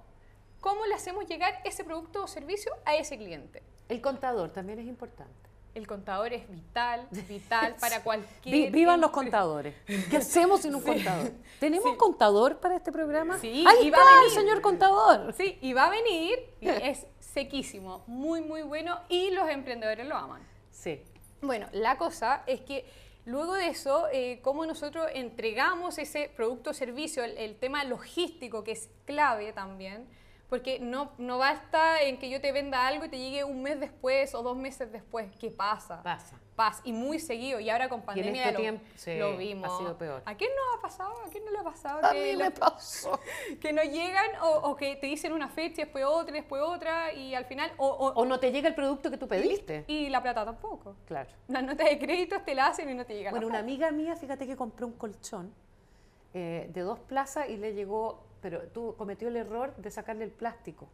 cómo 0.62 0.86
le 0.86 0.94
hacemos 0.94 1.26
llegar 1.26 1.60
ese 1.64 1.84
producto 1.84 2.22
o 2.22 2.26
servicio 2.26 2.72
a 2.86 2.94
ese 2.94 3.18
cliente. 3.18 3.62
El 3.88 4.00
contador 4.00 4.50
también 4.50 4.78
es 4.78 4.86
importante. 4.86 5.50
El 5.74 5.86
contador 5.86 6.32
es 6.32 6.48
vital, 6.48 7.08
vital 7.28 7.74
para 7.80 8.02
cualquier... 8.02 8.70
vivan 8.70 9.00
los 9.00 9.10
contadores. 9.10 9.74
¿Qué 10.08 10.18
hacemos 10.18 10.60
sin 10.60 10.74
un 10.74 10.82
contador? 10.82 11.32
¿Tenemos 11.58 11.96
contador 11.96 12.58
para 12.60 12.76
este 12.76 12.92
programa? 12.92 13.38
Sí, 13.38 13.64
Ahí 13.66 13.90
va 13.90 13.98
a 13.98 14.20
venir. 14.20 14.30
señor 14.30 14.60
contador. 14.60 15.34
Sí, 15.34 15.58
y 15.60 15.72
va 15.72 15.86
a 15.86 15.90
venir 15.90 16.38
y 16.60 16.68
es 16.68 17.06
sequísimo, 17.18 18.04
muy, 18.06 18.40
muy 18.40 18.62
bueno 18.62 19.00
y 19.08 19.30
los 19.30 19.48
emprendedores 19.48 20.06
lo 20.06 20.16
aman. 20.16 20.46
Sí. 20.70 21.02
Bueno, 21.40 21.66
la 21.72 21.98
cosa 21.98 22.44
es 22.46 22.60
que 22.60 22.84
luego 23.24 23.54
de 23.54 23.66
eso, 23.66 24.06
eh, 24.12 24.38
cómo 24.42 24.64
nosotros 24.64 25.08
entregamos 25.12 25.98
ese 25.98 26.30
producto 26.36 26.70
o 26.70 26.74
servicio, 26.74 27.24
el 27.24 27.56
tema 27.56 27.82
logístico 27.82 28.62
que 28.62 28.72
es 28.72 28.90
clave 29.06 29.52
también, 29.52 30.06
porque 30.52 30.78
no, 30.78 31.12
no 31.16 31.38
basta 31.38 32.02
en 32.02 32.18
que 32.18 32.28
yo 32.28 32.38
te 32.38 32.52
venda 32.52 32.86
algo 32.86 33.06
y 33.06 33.08
te 33.08 33.16
llegue 33.16 33.42
un 33.42 33.62
mes 33.62 33.80
después 33.80 34.34
o 34.34 34.42
dos 34.42 34.54
meses 34.54 34.92
después. 34.92 35.34
¿Qué 35.40 35.50
pasa? 35.50 36.02
Pasa. 36.02 36.38
Pasa. 36.54 36.82
Y 36.84 36.92
muy 36.92 37.20
seguido. 37.20 37.58
Y 37.58 37.70
ahora 37.70 37.88
con 37.88 38.02
pandemia 38.02 38.50
este 38.50 39.18
lo, 39.18 39.30
lo, 39.30 39.38
vimos. 39.38 39.72
Ha 39.72 39.78
sido 39.78 39.96
peor. 39.96 40.22
¿A 40.26 40.34
quién 40.34 40.50
no 40.54 40.76
ha 40.76 40.82
pasado? 40.82 41.14
¿A 41.26 41.30
quién 41.30 41.42
no 41.46 41.52
le 41.52 41.58
ha 41.58 41.62
pasado? 41.62 42.04
A 42.04 42.12
mí 42.12 42.36
me 42.36 42.50
pasó. 42.50 43.18
Que 43.62 43.72
no 43.72 43.82
llegan 43.82 44.26
o, 44.42 44.50
o, 44.68 44.76
que 44.76 44.94
te 44.96 45.06
dicen 45.06 45.32
una 45.32 45.48
fecha, 45.48 45.84
después 45.84 46.04
otra, 46.04 46.34
después 46.34 46.60
otra 46.60 47.14
y 47.14 47.34
al 47.34 47.46
final... 47.46 47.72
O, 47.78 47.86
o, 47.88 48.24
no 48.26 48.38
te 48.38 48.52
llega 48.52 48.68
el 48.68 48.74
producto 48.74 49.10
que 49.10 49.16
tú 49.16 49.26
pediste. 49.26 49.86
Y, 49.86 50.10
la 50.10 50.22
plata 50.22 50.44
tampoco. 50.44 50.96
Claro. 51.06 51.30
Las 51.48 51.62
notas 51.62 51.88
de 51.88 51.98
crédito 51.98 52.42
te 52.42 52.54
la 52.54 52.66
hacen 52.66 52.90
y 52.90 52.94
no 52.94 53.06
te 53.06 53.14
llegan. 53.14 53.30
Bueno, 53.30 53.46
una 53.46 53.60
amiga 53.60 53.90
mía, 53.90 54.16
fíjate 54.16 54.46
que 54.46 54.54
compró 54.54 54.86
un 54.86 54.98
colchón 54.98 55.54
eh, 56.34 56.68
de 56.74 56.80
dos 56.82 56.98
plazas 56.98 57.48
y 57.48 57.56
le 57.56 57.72
llegó, 57.72 58.22
pero 58.42 58.60
tú 58.68 58.94
cometió 58.98 59.28
el 59.28 59.36
error 59.36 59.74
de 59.76 59.90
sacarle 59.90 60.24
el 60.24 60.32
plástico. 60.32 60.88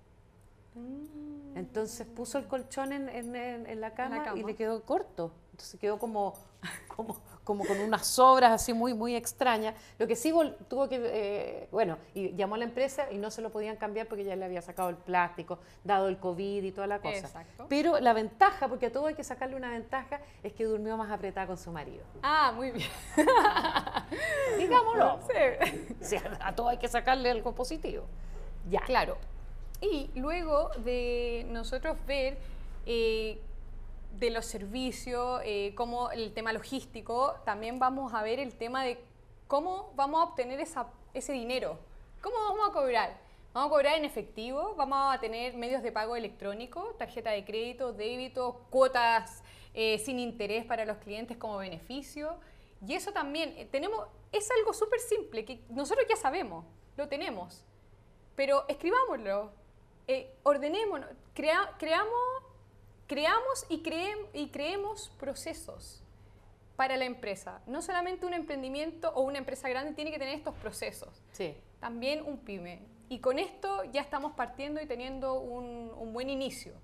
Entonces 1.57 2.07
puso 2.07 2.39
el 2.39 2.47
colchón 2.47 2.93
en, 2.93 3.09
en, 3.09 3.81
la, 3.81 3.95
cama 3.95 4.35
y 4.37 4.45
le 4.45 4.55
quedó 4.55 4.83
corto. 4.85 5.33
Entonces 5.51 5.81
quedó 5.81 5.99
como, 5.99 6.35
como, 6.95 7.21
como 7.49 7.65
con 7.65 7.81
unas 7.81 8.07
sobras 8.07 8.53
así 8.53 8.75
muy, 8.75 8.93
muy 8.93 9.17
extrañas. 9.17 9.75
Lo 9.99 10.07
que 10.07 10.17
sí 10.17 10.35
tuvo 10.69 10.87
que, 10.87 11.01
eh, 11.03 11.69
bueno, 11.73 11.97
y 12.13 12.35
llamó 12.35 12.57
a 12.57 12.59
la 12.59 12.65
empresa 12.65 13.11
y 13.11 13.17
no 13.17 13.31
se 13.31 13.41
lo 13.41 13.49
podían 13.49 13.77
cambiar 13.77 14.07
porque 14.07 14.23
ya 14.23 14.37
le 14.37 14.45
había 14.45 14.61
sacado 14.61 14.91
el 14.91 14.97
plástico, 14.97 15.59
dado 15.83 16.09
el 16.09 16.19
COVID 16.19 16.63
y 16.63 16.73
toda 16.73 16.87
la 16.87 16.99
cosa. 16.99 17.47
Pero 17.71 18.01
la 18.01 18.13
ventaja, 18.13 18.69
porque 18.69 18.85
a 18.85 18.93
todo 18.93 19.07
hay 19.07 19.15
que 19.15 19.25
sacarle 19.25 19.57
una 19.57 19.71
ventaja, 19.71 20.21
es 20.43 20.53
que 20.53 20.65
durmió 20.65 20.99
más 20.99 21.11
apretada 21.11 21.47
con 21.47 21.57
su 21.57 21.73
marido. 21.73 22.05
Ah, 22.23 22.53
muy 22.55 22.71
bien. 22.71 22.91
Digámoslo. 24.59 25.21
Sí. 26.03 26.17
a 26.41 26.55
todo 26.55 26.69
hay 26.69 26.77
que 26.77 26.89
sacarle 26.89 27.31
algo 27.31 27.55
positivo. 27.55 28.05
Ya. 28.69 28.81
Claro. 28.81 29.17
Y 29.81 30.11
luego 30.17 30.69
de 30.85 31.47
nosotros 31.49 31.97
ver 32.07 32.37
eh, 32.85 33.41
de 34.13 34.31
los 34.31 34.47
servicios, 34.47 35.41
eh, 35.45 35.75
como 35.75 36.11
el 36.11 36.33
tema 36.33 36.53
logístico, 36.53 37.37
también 37.45 37.79
vamos 37.79 38.15
a 38.15 38.23
ver 38.23 38.41
el 38.41 38.55
tema 38.55 38.85
de 38.85 38.99
cómo 39.47 39.93
vamos 39.97 40.21
a 40.21 40.25
obtener 40.25 40.61
ese 41.15 41.33
dinero. 41.33 41.79
¿Cómo 42.21 42.37
vamos 42.37 42.69
a 42.69 42.73
cobrar? 42.73 43.19
Vamos 43.53 43.69
a 43.69 43.71
cobrar 43.71 43.97
en 43.97 44.05
efectivo, 44.05 44.75
vamos 44.77 45.15
a 45.15 45.21
tener 45.21 45.57
medios 45.57 45.83
de 45.83 45.93
pago 45.93 46.17
electrónico, 46.17 46.95
tarjeta 46.99 47.31
de 47.31 47.45
crédito, 47.45 47.93
débito, 47.93 48.61
cuotas 48.71 49.43
eh, 49.75 49.99
sin 49.99 50.19
interés 50.19 50.65
para 50.65 50.85
los 50.85 50.99
clientes 50.99 51.37
como 51.37 51.59
beneficio. 51.59 52.37
Y 52.87 52.95
eso 52.95 53.13
también 53.13 53.69
tenemos, 53.71 54.07
es 54.33 54.51
algo 54.51 54.73
súper 54.73 55.01
simple 55.01 55.45
que 55.45 55.61
nosotros 55.71 56.07
ya 56.09 56.17
sabemos, 56.17 56.65
lo 56.97 57.09
tenemos, 57.09 57.65
pero 58.37 58.65
escribámoslo, 58.69 59.51
eh, 60.07 60.33
ordenémonos, 60.43 61.11
creamos, 61.35 62.21
creamos 63.09 63.67
y, 63.69 63.83
y 64.35 64.49
creemos 64.51 65.11
procesos 65.19 66.05
para 66.77 66.97
la 66.97 67.07
empresa. 67.07 67.61
No 67.67 67.83
solamente 67.83 68.25
un 68.25 68.35
emprendimiento 68.35 69.11
o 69.15 69.23
una 69.23 69.39
empresa 69.39 69.69
grande 69.69 69.95
tiene 69.95 70.13
que 70.13 70.19
tener 70.21 70.35
estos 70.35 70.55
procesos. 70.55 71.21
Sí. 71.33 71.57
También 71.81 72.23
un 72.25 72.39
pyme. 72.39 72.83
Y 73.09 73.19
con 73.19 73.41
esto 73.41 73.83
ya 73.91 74.03
estamos 74.03 74.35
partiendo 74.35 74.81
y 74.81 74.87
teniendo 74.87 75.35
un, 75.41 75.91
un 75.99 76.13
buen 76.13 76.31
inicio 76.31 76.75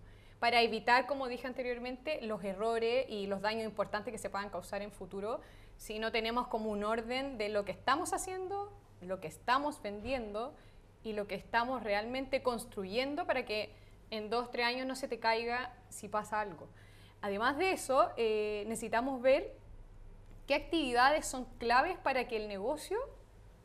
para 0.41 0.63
evitar, 0.63 1.07
como 1.07 1.29
dije 1.29 1.47
anteriormente, 1.47 2.21
los 2.23 2.43
errores 2.43 3.07
y 3.09 3.27
los 3.27 3.41
daños 3.41 3.65
importantes 3.65 4.11
que 4.11 4.19
se 4.19 4.31
puedan 4.31 4.51
causar 4.51 4.83
en 4.83 4.91
futuro 4.91 5.41
si 5.77 5.99
no 5.99 6.13
tenemos 6.13 6.49
como 6.49 6.71
un 6.71 6.85
orden 6.85 7.39
de 7.39 7.49
lo 7.49 7.65
que 7.65 7.73
estamos 7.73 8.13
haciendo, 8.13 8.73
lo 9.01 9.21
que 9.21 9.29
estamos 9.29 9.81
vendiendo 9.83 10.55
y 11.03 11.13
lo 11.13 11.27
que 11.27 11.35
estamos 11.35 11.83
realmente 11.83 12.43
construyendo 12.43 13.27
para 13.27 13.45
que 13.45 13.71
en 14.15 14.31
dos, 14.31 14.51
tres 14.51 14.67
años 14.67 14.87
no 14.87 14.95
se 14.95 15.09
te 15.09 15.19
caiga 15.19 15.73
si 15.89 16.09
pasa 16.09 16.41
algo. 16.41 16.69
Además 17.21 17.57
de 17.59 17.73
eso, 17.73 18.11
eh, 18.17 18.65
necesitamos 18.69 19.21
ver 19.21 19.57
qué 20.47 20.55
actividades 20.55 21.27
son 21.27 21.47
claves 21.59 21.97
para 21.99 22.29
que 22.29 22.37
el 22.37 22.49
negocio 22.49 22.99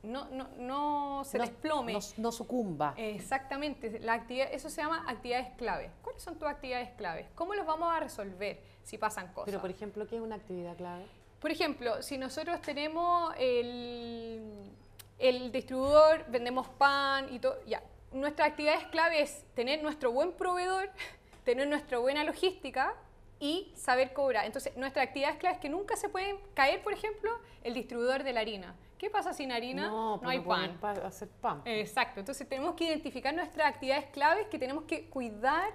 no, 0.02 0.30
no, 0.30 0.48
no 0.58 1.24
se 1.26 1.38
desplome. 1.38 1.98
No, 2.18 2.32
sucumba. 2.32 2.94
Exactamente, 2.98 4.00
la 4.00 4.14
actividad, 4.14 4.48
eso 4.52 4.70
se 4.70 4.82
llama 4.82 5.04
actividades 5.08 5.50
claves. 5.58 5.92
¿Cuáles 6.02 6.22
son 6.22 6.38
tus 6.38 6.48
actividades 6.48 6.90
claves? 6.92 7.28
¿Cómo 7.36 7.54
los 7.54 7.66
vamos 7.66 7.92
a 7.92 8.00
resolver 8.00 8.62
si 8.84 8.98
pasan 8.98 9.28
cosas? 9.34 9.46
Pero, 9.46 9.62
por 9.62 9.70
ejemplo, 9.70 10.08
¿qué 10.08 10.16
es 10.16 10.22
una 10.22 10.36
actividad 10.36 10.76
clave? 10.78 11.06
Por 11.42 11.52
ejemplo, 11.52 12.02
si 12.02 12.18
nosotros 12.18 12.62
tenemos 12.62 13.34
el, 13.38 14.72
el 15.18 15.52
distribuidor, 15.52 16.26
vendemos 16.30 16.68
pan 16.70 17.28
y 17.34 17.40
todo, 17.40 17.58
ya. 17.66 17.82
Nuestra 18.12 18.46
actividad 18.46 18.76
es 18.76 18.88
clave 18.88 19.22
es 19.22 19.46
tener 19.54 19.84
nuestro 19.84 20.12
buen 20.12 20.32
proveedor, 20.34 20.90
tener 21.44 21.68
nuestra 21.68 22.00
buena 22.00 22.24
logística 22.24 22.96
y 23.40 23.72
saber 23.76 24.14
cobrar. 24.14 24.46
Entonces, 24.46 24.76
nuestra 24.76 25.04
actividad 25.04 25.32
es 25.32 25.38
clave 25.38 25.56
es 25.56 25.62
que 25.62 25.70
nunca 25.70 25.96
se 25.96 26.10
puede 26.10 26.40
caer, 26.54 26.82
por 26.82 26.94
ejemplo, 26.94 27.32
el 27.64 27.74
distribuidor 27.74 28.24
de 28.24 28.34
la 28.34 28.42
harina. 28.42 28.76
¿Qué 28.98 29.10
pasa 29.10 29.34
sin 29.34 29.52
harina? 29.52 29.88
No, 29.88 30.18
no 30.18 30.30
hay 30.30 30.42
pan. 30.42 30.78
hacer 31.06 31.30
pan. 31.30 31.62
Exacto. 31.64 32.20
Entonces, 32.20 32.48
tenemos 32.50 32.76
que 32.76 32.86
identificar 32.86 33.34
nuestras 33.34 33.68
actividades 33.68 34.08
claves 34.08 34.48
que 34.48 34.60
tenemos 34.60 34.84
que 34.84 35.10
cuidar, 35.10 35.72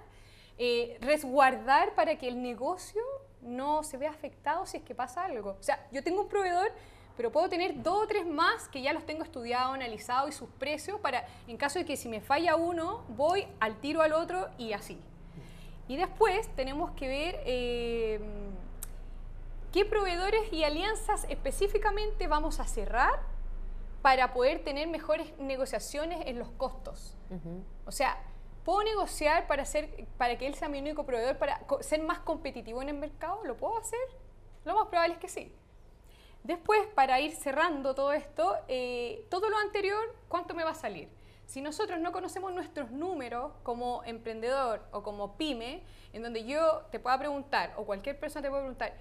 eh, 0.58 0.98
resguardar 1.00 1.94
para 1.94 2.18
que 2.18 2.28
el 2.28 2.42
negocio 2.42 3.02
no 3.40 3.82
se 3.82 3.96
vea 3.96 4.10
afectado 4.10 4.66
si 4.66 4.78
es 4.78 4.82
que 4.82 4.94
pasa 4.94 5.24
algo. 5.24 5.56
O 5.58 5.62
sea, 5.62 5.86
yo 5.90 6.02
tengo 6.02 6.22
un 6.22 6.28
proveedor 6.28 6.70
pero 7.16 7.30
puedo 7.30 7.48
tener 7.48 7.82
dos 7.82 8.04
o 8.04 8.06
tres 8.06 8.26
más 8.26 8.68
que 8.68 8.82
ya 8.82 8.92
los 8.92 9.06
tengo 9.06 9.22
estudiado, 9.22 9.72
analizado 9.72 10.28
y 10.28 10.32
sus 10.32 10.48
precios 10.50 11.00
para, 11.00 11.26
en 11.46 11.56
caso 11.56 11.78
de 11.78 11.84
que 11.84 11.96
si 11.96 12.08
me 12.08 12.20
falla 12.20 12.56
uno, 12.56 13.04
voy 13.08 13.46
al 13.60 13.76
tiro 13.80 14.02
al 14.02 14.12
otro 14.12 14.48
y 14.58 14.72
así. 14.72 15.00
Y 15.86 15.96
después 15.96 16.48
tenemos 16.56 16.90
que 16.92 17.08
ver 17.08 17.40
eh, 17.44 18.20
qué 19.72 19.84
proveedores 19.84 20.52
y 20.52 20.64
alianzas 20.64 21.26
específicamente 21.28 22.26
vamos 22.26 22.58
a 22.58 22.64
cerrar 22.64 23.20
para 24.02 24.32
poder 24.32 24.62
tener 24.64 24.88
mejores 24.88 25.36
negociaciones 25.38 26.26
en 26.26 26.38
los 26.38 26.50
costos. 26.50 27.16
O 27.86 27.90
sea, 27.90 28.18
¿puedo 28.64 28.82
negociar 28.82 29.46
para, 29.46 29.62
hacer, 29.62 30.06
para 30.18 30.36
que 30.36 30.46
él 30.46 30.54
sea 30.54 30.68
mi 30.68 30.78
único 30.78 31.06
proveedor, 31.06 31.38
para 31.38 31.60
ser 31.80 32.02
más 32.02 32.18
competitivo 32.18 32.82
en 32.82 32.90
el 32.90 32.96
mercado? 32.96 33.40
¿Lo 33.44 33.56
puedo 33.56 33.78
hacer? 33.78 33.98
Lo 34.64 34.74
más 34.74 34.88
probable 34.88 35.14
es 35.14 35.20
que 35.20 35.28
sí. 35.28 35.52
Después, 36.44 36.86
para 36.94 37.20
ir 37.20 37.32
cerrando 37.32 37.94
todo 37.94 38.12
esto, 38.12 38.54
eh, 38.68 39.26
todo 39.30 39.48
lo 39.48 39.56
anterior, 39.56 40.14
¿cuánto 40.28 40.54
me 40.54 40.62
va 40.62 40.72
a 40.72 40.74
salir? 40.74 41.08
Si 41.46 41.62
nosotros 41.62 41.98
no 42.00 42.12
conocemos 42.12 42.52
nuestros 42.52 42.90
números 42.90 43.52
como 43.62 44.04
emprendedor 44.04 44.82
o 44.92 45.02
como 45.02 45.38
pyme, 45.38 45.82
en 46.12 46.22
donde 46.22 46.44
yo 46.44 46.82
te 46.90 47.00
pueda 47.00 47.18
preguntar, 47.18 47.72
o 47.78 47.86
cualquier 47.86 48.20
persona 48.20 48.42
te 48.42 48.50
puede 48.50 48.62
preguntar, 48.62 48.92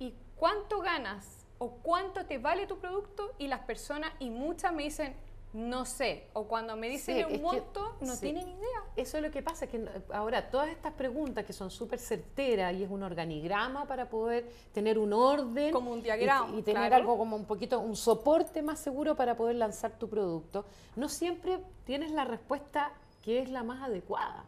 ¿y 0.00 0.12
cuánto 0.34 0.80
ganas? 0.80 1.46
¿O 1.58 1.70
cuánto 1.70 2.26
te 2.26 2.38
vale 2.38 2.66
tu 2.66 2.80
producto? 2.80 3.32
Y 3.38 3.46
las 3.46 3.60
personas, 3.60 4.12
y 4.18 4.30
muchas 4.30 4.72
me 4.72 4.82
dicen, 4.82 5.14
no 5.58 5.84
sé, 5.84 6.28
o 6.34 6.44
cuando 6.46 6.76
me 6.76 6.88
dicen 6.88 7.16
Sí, 7.16 7.24
un 7.24 7.30
que- 7.32 7.38
monto, 7.38 7.96
no 8.00 8.14
sí. 8.14 8.20
tienen 8.20 8.48
idea. 8.48 8.82
Eso 8.94 9.16
es 9.16 9.24
lo 9.24 9.30
que 9.32 9.42
pasa, 9.42 9.64
es 9.64 9.70
que 9.72 9.84
ahora 10.12 10.50
todas 10.50 10.68
estas 10.68 10.92
preguntas 10.92 11.44
que 11.44 11.52
son 11.52 11.68
súper 11.70 11.98
certeras 11.98 12.72
y 12.74 12.84
es 12.84 12.90
un 12.90 13.02
organigrama 13.02 13.84
para 13.84 14.08
poder 14.08 14.48
tener 14.72 15.00
un 15.00 15.12
orden. 15.12 15.72
Como 15.72 15.90
un 15.92 16.00
diagrama, 16.00 16.56
Y, 16.56 16.62
tener 16.62 16.82
claro. 16.88 16.94
algo 16.96 17.18
como 17.18 17.34
un 17.34 17.44
poquito, 17.44 17.80
un 17.80 17.96
soporte 17.96 18.62
más 18.62 18.78
seguro 18.78 19.16
para 19.16 19.36
poder 19.36 19.56
lanzar 19.56 19.98
tu 19.98 20.08
producto. 20.08 20.64
No 20.94 21.08
siempre 21.08 21.58
tienes 21.84 22.12
la 22.12 22.24
respuesta 22.24 22.92
que 23.24 23.40
es 23.42 23.50
la 23.50 23.64
más 23.64 23.82
adecuada. 23.82 24.44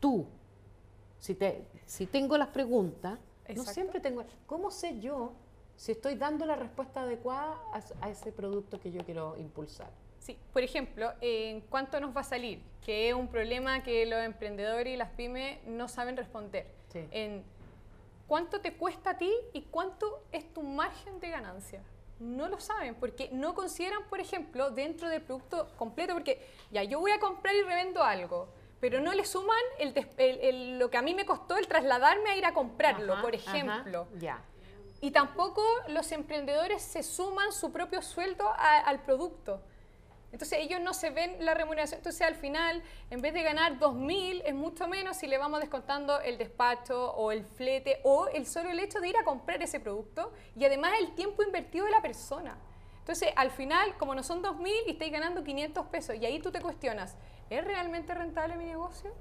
Tú, 0.00 0.24
si, 1.18 1.34
te, 1.34 1.66
si 1.84 2.06
tengo 2.06 2.38
las 2.38 2.48
preguntas, 2.48 3.18
no 3.54 3.64
siempre 3.64 4.00
tengo... 4.00 4.24
¿Cómo 4.46 4.70
sé 4.70 4.98
yo 4.98 5.32
si 5.76 5.92
estoy 5.92 6.14
dando 6.14 6.46
la 6.46 6.56
respuesta 6.56 7.02
adecuada 7.02 7.54
a, 7.74 7.82
a 8.06 8.10
ese 8.10 8.32
producto 8.32 8.80
que 8.80 8.90
yo 8.90 9.04
quiero 9.04 9.36
impulsar? 9.36 9.90
Sí, 10.18 10.38
por 10.52 10.62
ejemplo, 10.62 11.12
¿en 11.20 11.60
cuánto 11.62 12.00
nos 12.00 12.14
va 12.16 12.20
a 12.20 12.24
salir? 12.24 12.62
Que 12.84 13.08
es 13.08 13.14
un 13.14 13.28
problema 13.28 13.82
que 13.82 14.04
los 14.06 14.20
emprendedores 14.22 14.92
y 14.94 14.96
las 14.96 15.10
pymes 15.10 15.58
no 15.66 15.88
saben 15.88 16.16
responder. 16.16 16.66
Sí. 16.92 17.06
En 17.10 17.44
cuánto 18.26 18.60
te 18.60 18.74
cuesta 18.74 19.10
a 19.10 19.18
ti 19.18 19.32
y 19.52 19.62
cuánto 19.62 20.22
es 20.32 20.52
tu 20.52 20.62
margen 20.62 21.20
de 21.20 21.30
ganancia. 21.30 21.82
No 22.18 22.48
lo 22.48 22.58
saben 22.60 22.94
porque 22.96 23.28
no 23.32 23.54
consideran, 23.54 24.02
por 24.10 24.20
ejemplo, 24.20 24.70
dentro 24.70 25.08
del 25.08 25.22
producto 25.22 25.68
completo, 25.76 26.14
porque 26.14 26.44
ya 26.70 26.82
yo 26.82 26.98
voy 27.00 27.12
a 27.12 27.20
comprar 27.20 27.54
y 27.54 27.62
revendo 27.62 28.02
algo, 28.02 28.48
pero 28.80 29.00
no 29.00 29.14
le 29.14 29.24
suman 29.24 29.56
el 29.78 29.94
el- 30.16 30.40
el- 30.40 30.78
lo 30.78 30.90
que 30.90 30.96
a 30.98 31.02
mí 31.02 31.14
me 31.14 31.24
costó 31.24 31.56
el 31.56 31.68
trasladarme 31.68 32.30
a 32.30 32.36
ir 32.36 32.44
a 32.44 32.52
comprarlo, 32.54 33.12
Ajá, 33.14 33.22
por 33.22 33.34
ejemplo. 33.34 34.08
ya. 34.18 34.42
Y 35.00 35.12
tampoco 35.12 35.62
los 35.88 36.10
emprendedores 36.10 36.82
se 36.82 37.04
suman 37.04 37.52
su 37.52 37.70
propio 37.70 38.02
sueldo 38.02 38.48
a- 38.48 38.80
al 38.80 39.00
producto. 39.02 39.62
Entonces 40.30 40.58
ellos 40.60 40.80
no 40.80 40.92
se 40.92 41.10
ven 41.10 41.36
la 41.44 41.54
remuneración. 41.54 41.98
Entonces 41.98 42.22
al 42.22 42.34
final, 42.34 42.82
en 43.10 43.20
vez 43.20 43.32
de 43.32 43.42
ganar 43.42 43.78
2.000, 43.78 44.42
es 44.44 44.54
mucho 44.54 44.86
menos 44.86 45.16
si 45.16 45.26
le 45.26 45.38
vamos 45.38 45.60
descontando 45.60 46.20
el 46.20 46.36
despacho 46.36 47.12
o 47.12 47.32
el 47.32 47.44
flete 47.44 48.00
o 48.04 48.28
el 48.28 48.46
solo 48.46 48.70
el 48.70 48.78
hecho 48.78 49.00
de 49.00 49.08
ir 49.08 49.16
a 49.16 49.24
comprar 49.24 49.62
ese 49.62 49.80
producto 49.80 50.32
y 50.54 50.64
además 50.64 50.92
el 51.00 51.14
tiempo 51.14 51.42
invertido 51.42 51.86
de 51.86 51.92
la 51.92 52.02
persona. 52.02 52.58
Entonces 52.98 53.30
al 53.36 53.50
final, 53.50 53.96
como 53.96 54.14
no 54.14 54.22
son 54.22 54.42
2.000 54.42 54.70
y 54.86 54.90
estáis 54.90 55.12
ganando 55.12 55.42
500 55.42 55.86
pesos 55.86 56.16
y 56.16 56.26
ahí 56.26 56.40
tú 56.40 56.52
te 56.52 56.60
cuestionas, 56.60 57.16
¿es 57.48 57.64
realmente 57.64 58.14
rentable 58.14 58.56
mi 58.56 58.66
negocio? 58.66 59.14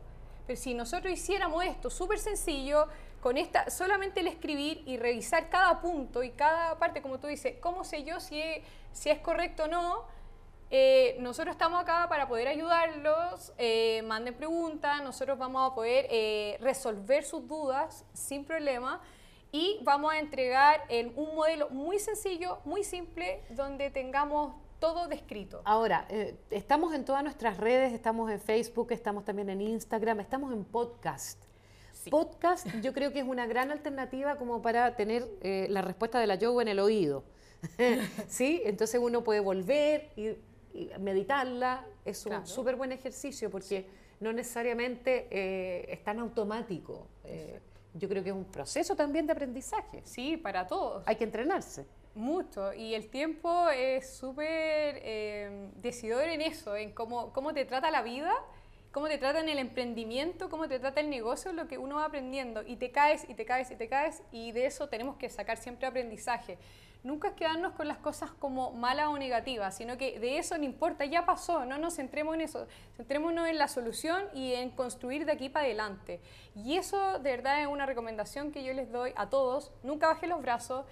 Pero 0.45 0.59
si 0.59 0.73
nosotros 0.73 1.11
hiciéramos 1.11 1.63
esto 1.63 1.89
súper 1.89 2.19
sencillo, 2.19 2.87
con 3.21 3.37
esta, 3.37 3.69
solamente 3.69 4.19
el 4.19 4.27
escribir 4.27 4.83
y 4.85 4.97
revisar 4.97 5.49
cada 5.49 5.81
punto 5.81 6.23
y 6.23 6.31
cada 6.31 6.77
parte, 6.77 7.01
como 7.01 7.19
tú 7.19 7.27
dices, 7.27 7.55
¿cómo 7.59 7.83
sé 7.83 8.03
yo 8.03 8.19
si 8.19 8.41
es, 8.41 8.63
si 8.93 9.09
es 9.09 9.19
correcto 9.19 9.63
o 9.63 9.67
no? 9.67 10.16
Eh, 10.69 11.15
nosotros 11.21 11.53
estamos 11.55 11.81
acá 11.81 12.07
para 12.09 12.27
poder 12.27 12.47
ayudarlos, 12.49 13.53
eh, 13.57 14.01
manden 14.05 14.33
preguntas, 14.33 15.01
nosotros 15.01 15.37
vamos 15.37 15.71
a 15.71 15.73
poder 15.73 16.07
eh, 16.09 16.57
resolver 16.59 17.23
sus 17.23 17.47
dudas 17.47 18.03
sin 18.13 18.43
problema 18.43 19.01
y 19.51 19.79
vamos 19.83 20.11
a 20.11 20.19
entregar 20.19 20.81
el- 20.89 21.13
un 21.15 21.35
modelo 21.35 21.69
muy 21.69 21.99
sencillo, 21.99 22.59
muy 22.65 22.83
simple, 22.83 23.41
donde 23.51 23.89
tengamos 23.91 24.55
todo 24.79 25.07
descrito. 25.07 25.61
Ahora, 25.63 26.05
estamos 26.51 26.93
en 26.93 27.05
todas 27.05 27.23
nuestras 27.23 27.57
redes, 27.57 27.93
estamos 27.93 28.29
en 28.29 28.39
Facebook, 28.39 28.91
estamos 28.91 29.23
también 29.23 29.49
en 29.49 29.61
Instagram, 29.61 30.19
estamos 30.19 30.51
en 30.53 30.65
podcast. 30.65 31.41
Sí. 31.93 32.09
Podcast 32.11 32.67
yo 32.81 32.93
creo 32.93 33.11
que 33.13 33.19
es 33.19 33.25
una 33.25 33.47
gran 33.47 33.71
alternativa 33.71 34.35
como 34.35 34.61
para 34.61 34.95
tener 34.95 35.27
la 35.41 35.81
respuesta 35.81 36.19
de 36.19 36.27
la 36.27 36.37
Joe 36.39 36.61
en 36.61 36.67
el 36.67 36.79
oído. 36.79 37.23
¿Sí? 38.27 38.61
Entonces 38.65 38.99
uno 39.01 39.23
puede 39.23 39.39
volver 39.39 40.11
y 40.15 40.35
meditarla. 40.99 41.85
Es 42.05 42.25
un 42.25 42.31
Claro. 42.31 42.45
súper 42.45 42.75
buen 42.75 42.91
ejercicio 42.91 43.49
porque 43.49 43.85
no 44.19 44.31
necesariamente 44.33 45.27
eh, 45.29 45.85
es 45.89 46.03
tan 46.03 46.19
automático. 46.19 47.07
Eh, 47.23 47.59
yo 47.93 48.07
creo 48.07 48.23
que 48.23 48.29
es 48.29 48.35
un 48.35 48.45
proceso 48.45 48.95
también 48.95 49.25
de 49.25 49.33
aprendizaje. 49.33 50.01
Sí, 50.03 50.37
para 50.37 50.67
todos. 50.67 51.03
Hay 51.07 51.15
que 51.15 51.23
entrenarse. 51.23 51.85
Mucho, 52.15 52.73
y 52.73 52.95
el 52.95 53.09
tiempo 53.09 53.69
es 53.69 54.09
súper 54.09 54.99
eh, 55.03 55.69
decidor 55.75 56.23
en 56.29 56.41
eso, 56.41 56.75
en 56.75 56.91
cómo, 56.91 57.31
cómo 57.31 57.53
te 57.53 57.63
trata 57.65 57.91
la 57.91 58.01
vida, 58.01 58.33
cómo 58.91 59.07
te 59.07 59.19
trata 59.19 59.39
en 59.39 59.49
el 59.49 59.59
emprendimiento, 59.59 60.49
cómo 60.49 60.67
te 60.67 60.79
trata 60.79 60.99
el 60.99 61.11
negocio, 61.11 61.53
lo 61.53 61.67
que 61.67 61.77
uno 61.77 61.97
va 61.97 62.05
aprendiendo, 62.05 62.63
y 62.65 62.77
te 62.77 62.89
caes, 62.91 63.23
y 63.29 63.35
te 63.35 63.45
caes, 63.45 63.69
y 63.69 63.75
te 63.75 63.87
caes, 63.87 64.23
y 64.31 64.51
de 64.51 64.65
eso 64.65 64.89
tenemos 64.89 65.17
que 65.17 65.29
sacar 65.29 65.57
siempre 65.57 65.85
aprendizaje. 65.85 66.57
Nunca 67.03 67.29
es 67.29 67.33
quedarnos 67.35 67.73
con 67.73 67.87
las 67.87 67.97
cosas 67.97 68.31
como 68.31 68.71
malas 68.71 69.07
o 69.07 69.17
negativas, 69.17 69.75
sino 69.75 69.97
que 69.97 70.19
de 70.19 70.37
eso 70.37 70.57
no 70.57 70.63
importa, 70.63 71.05
ya 71.05 71.25
pasó, 71.25 71.65
no 71.65 71.77
nos 71.77 71.95
centremos 71.95 72.35
en 72.35 72.41
eso, 72.41 72.67
centrémonos 72.95 73.47
en 73.47 73.57
la 73.57 73.67
solución 73.67 74.25
y 74.33 74.53
en 74.53 74.71
construir 74.71 75.25
de 75.25 75.31
aquí 75.31 75.49
para 75.49 75.65
adelante. 75.65 76.19
Y 76.55 76.77
eso 76.77 77.19
de 77.19 77.31
verdad 77.31 77.61
es 77.61 77.67
una 77.67 77.85
recomendación 77.85 78.51
que 78.51 78.63
yo 78.63 78.73
les 78.73 78.91
doy 78.91 79.13
a 79.15 79.29
todos, 79.29 79.71
nunca 79.83 80.07
bajen 80.07 80.29
los 80.29 80.41
brazos, 80.41 80.85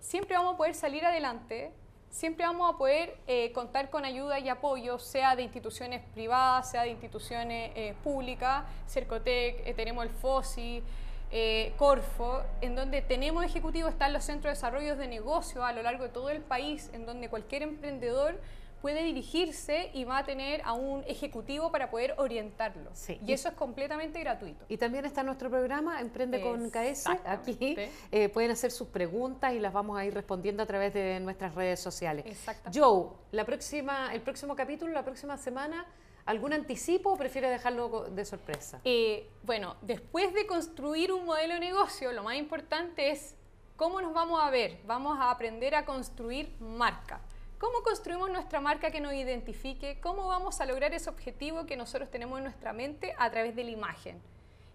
siempre 0.00 0.36
vamos 0.36 0.54
a 0.54 0.56
poder 0.56 0.74
salir 0.74 1.04
adelante, 1.04 1.72
siempre 2.12 2.44
vamos 2.44 2.72
a 2.72 2.76
poder 2.76 3.16
eh, 3.26 3.52
contar 3.52 3.88
con 3.88 4.04
ayuda 4.04 4.38
y 4.38 4.48
apoyo, 4.48 4.98
sea 4.98 5.34
de 5.34 5.42
instituciones 5.42 6.02
privadas, 6.12 6.70
sea 6.70 6.82
de 6.82 6.90
instituciones 6.90 7.72
eh, 7.74 7.94
públicas, 8.04 8.64
Cercotec, 8.86 9.66
eh, 9.66 9.74
tenemos 9.74 10.04
el 10.04 10.10
FOSI, 10.10 10.82
eh, 11.32 11.72
Corfo, 11.78 12.42
en 12.60 12.74
donde 12.74 13.00
tenemos 13.00 13.44
ejecutivos, 13.44 13.92
están 13.92 14.12
los 14.12 14.22
centros 14.24 14.50
de 14.50 14.56
desarrollo 14.56 14.96
de 14.96 15.08
negocio 15.08 15.64
a 15.64 15.72
lo 15.72 15.82
largo 15.82 16.04
de 16.04 16.10
todo 16.10 16.28
el 16.28 16.42
país, 16.42 16.90
en 16.92 17.06
donde 17.06 17.28
cualquier 17.28 17.62
emprendedor 17.62 18.38
puede 18.82 19.04
dirigirse 19.04 19.90
y 19.94 20.04
va 20.04 20.18
a 20.18 20.24
tener 20.24 20.60
a 20.64 20.74
un 20.74 21.04
ejecutivo 21.06 21.70
para 21.70 21.90
poder 21.90 22.14
orientarlo. 22.18 22.90
Sí. 22.92 23.18
Y 23.24 23.32
eso 23.32 23.48
es 23.48 23.54
completamente 23.54 24.20
gratuito. 24.20 24.64
Y 24.68 24.76
también 24.76 25.06
está 25.06 25.22
nuestro 25.22 25.48
programa 25.48 26.00
Emprende 26.00 26.42
con 26.42 26.68
KS. 26.68 27.06
Aquí 27.24 27.76
eh, 28.12 28.28
pueden 28.28 28.50
hacer 28.50 28.72
sus 28.72 28.88
preguntas 28.88 29.54
y 29.54 29.60
las 29.60 29.72
vamos 29.72 29.98
a 29.98 30.04
ir 30.04 30.12
respondiendo 30.12 30.64
a 30.64 30.66
través 30.66 30.92
de 30.92 31.20
nuestras 31.20 31.54
redes 31.54 31.78
sociales. 31.80 32.26
Exactamente. 32.26 32.78
Joe, 32.78 33.10
la 33.30 33.46
próxima, 33.46 34.12
el 34.12 34.20
próximo 34.20 34.56
capítulo, 34.56 34.92
la 34.92 35.04
próxima 35.04 35.38
semana, 35.38 35.86
¿algún 36.26 36.52
anticipo 36.52 37.12
o 37.12 37.16
prefiere 37.16 37.48
dejarlo 37.48 38.10
de 38.10 38.24
sorpresa? 38.24 38.80
Eh, 38.84 39.28
bueno, 39.42 39.76
después 39.82 40.32
de 40.34 40.46
construir 40.46 41.12
un 41.12 41.24
modelo 41.24 41.54
de 41.54 41.60
negocio, 41.60 42.12
lo 42.12 42.22
más 42.22 42.36
importante 42.36 43.10
es 43.10 43.34
cómo 43.76 44.00
nos 44.00 44.12
vamos 44.12 44.40
a 44.42 44.50
ver. 44.50 44.78
Vamos 44.86 45.18
a 45.18 45.30
aprender 45.30 45.74
a 45.74 45.84
construir 45.84 46.54
marca. 46.60 47.20
¿Cómo 47.58 47.82
construimos 47.82 48.28
nuestra 48.30 48.60
marca 48.60 48.90
que 48.90 49.00
nos 49.00 49.14
identifique? 49.14 50.00
¿Cómo 50.00 50.26
vamos 50.26 50.60
a 50.60 50.66
lograr 50.66 50.92
ese 50.94 51.08
objetivo 51.08 51.64
que 51.64 51.76
nosotros 51.76 52.10
tenemos 52.10 52.38
en 52.38 52.44
nuestra 52.44 52.72
mente 52.72 53.14
a 53.18 53.30
través 53.30 53.54
de 53.54 53.62
la 53.64 53.70
imagen? 53.70 54.20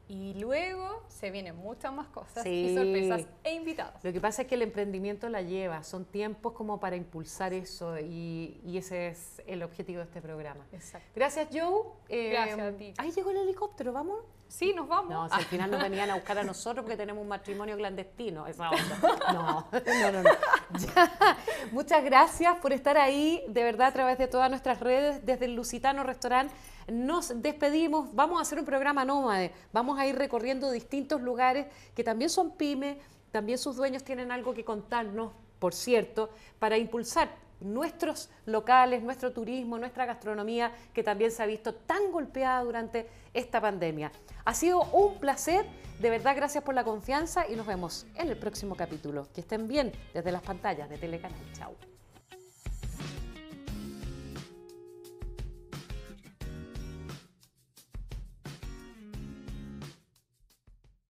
Y 0.10 0.36
luego 0.36 1.04
se 1.10 1.32
vienen 1.32 1.56
muchas 1.58 1.94
más 1.94 2.08
cosas 2.08 2.46
y 2.46 2.74
sorpresas 2.74 3.28
e 3.44 3.54
invitados. 3.54 4.02
Lo 4.04 4.14
que 4.14 4.22
pasa 4.22 4.44
es 4.44 4.48
que 4.48 4.56
el 4.56 4.62
emprendimiento 4.62 5.28
la 5.28 5.42
lleva, 5.42 5.84
son 5.84 6.06
tiempos 6.06 6.54
como 6.54 6.80
para 6.80 6.96
impulsar 6.96 7.54
eso 7.54 8.00
y, 8.00 8.62
y 8.66 8.78
ese 8.78 9.10
es 9.10 9.42
el 9.48 9.64
objetivo 9.64 10.00
de 10.00 10.06
este 10.06 10.22
programa. 10.22 10.66
Exacto. 10.72 11.10
Gracias, 11.14 11.50
Joe. 11.52 11.84
Eh, 12.08 12.30
Gracias 12.30 12.60
a 12.60 12.78
ti. 12.78 12.94
Ahí 12.98 13.12
llegó 13.12 13.32
el 13.32 13.38
helicóptero, 13.38 13.92
¿vamos? 13.92 14.20
Sí, 14.48 14.74
nos 14.74 14.88
vamos. 14.88 15.12
No, 15.12 15.28
si 15.30 15.36
al 15.36 15.46
final 15.46 15.72
nos 15.72 15.82
venían 15.82 16.10
a 16.10 16.16
buscar 16.16 16.38
a 16.38 16.44
nosotros 16.44 16.84
porque 16.84 16.98
tenemos 16.98 17.22
un 17.22 17.28
matrimonio 17.28 17.76
clandestino, 17.76 18.48
esa 18.48 18.70
onda. 18.70 19.00
No, 19.34 19.68
no, 19.72 20.12
no. 20.12 20.24
no. 20.24 20.30
Ya. 20.78 21.38
Muchas 21.72 22.04
gracias 22.04 22.56
por 22.58 22.72
estar 22.74 22.98
ahí, 22.98 23.44
de 23.50 23.64
verdad, 23.64 23.88
a 23.88 23.92
través 23.92 24.18
de 24.18 24.28
todas 24.28 24.50
nuestras 24.50 24.80
redes, 24.80 25.26
desde 25.26 25.46
el 25.46 25.56
Lusitano 25.56 26.04
Restaurant. 26.04 26.52
Nos 26.88 27.42
despedimos, 27.42 28.14
vamos 28.16 28.40
a 28.40 28.44
hacer 28.44 28.60
un 28.60 28.66
programa 28.66 29.04
nómade, 29.04 29.52
vamos 29.74 30.00
a 30.00 30.08
ir 30.08 30.16
recorriendo 30.16 30.72
distintos 30.72 31.22
lugares 31.22 31.68
que 31.94 32.04
también 32.04 32.30
son 32.30 32.52
pymes, 32.52 32.98
también 33.32 33.58
sus 33.58 33.76
dueños 33.76 34.04
tienen 34.04 34.32
algo 34.32 34.54
que 34.54 34.64
contarnos, 34.64 35.34
por 35.60 35.74
cierto, 35.74 36.30
para 36.60 36.78
impulsar 36.78 37.30
nuestros 37.60 38.30
locales, 38.46 39.04
nuestro 39.04 39.32
turismo, 39.32 39.78
nuestra 39.78 40.06
gastronomía, 40.06 40.72
que 40.94 41.04
también 41.04 41.32
se 41.32 41.44
ha 41.44 41.46
visto 41.46 41.74
tan 41.74 42.12
golpeada 42.12 42.64
durante 42.64 43.08
esta 43.34 43.62
pandemia. 43.62 44.12
Ha 44.46 44.54
sido 44.54 44.84
un 44.92 45.20
placer, 45.20 45.66
de 46.00 46.10
verdad 46.10 46.36
gracias 46.36 46.64
por 46.64 46.76
la 46.76 46.84
confianza 46.84 47.48
y 47.48 47.56
nos 47.56 47.68
vemos 47.68 48.06
en 48.16 48.30
el 48.30 48.38
próximo 48.38 48.76
capítulo. 48.76 49.28
Que 49.34 49.42
estén 49.42 49.68
bien 49.68 49.92
desde 50.14 50.32
las 50.32 50.42
pantallas 50.42 50.90
de 50.90 50.98
Telecanal. 50.98 51.40
Chao. 51.54 51.97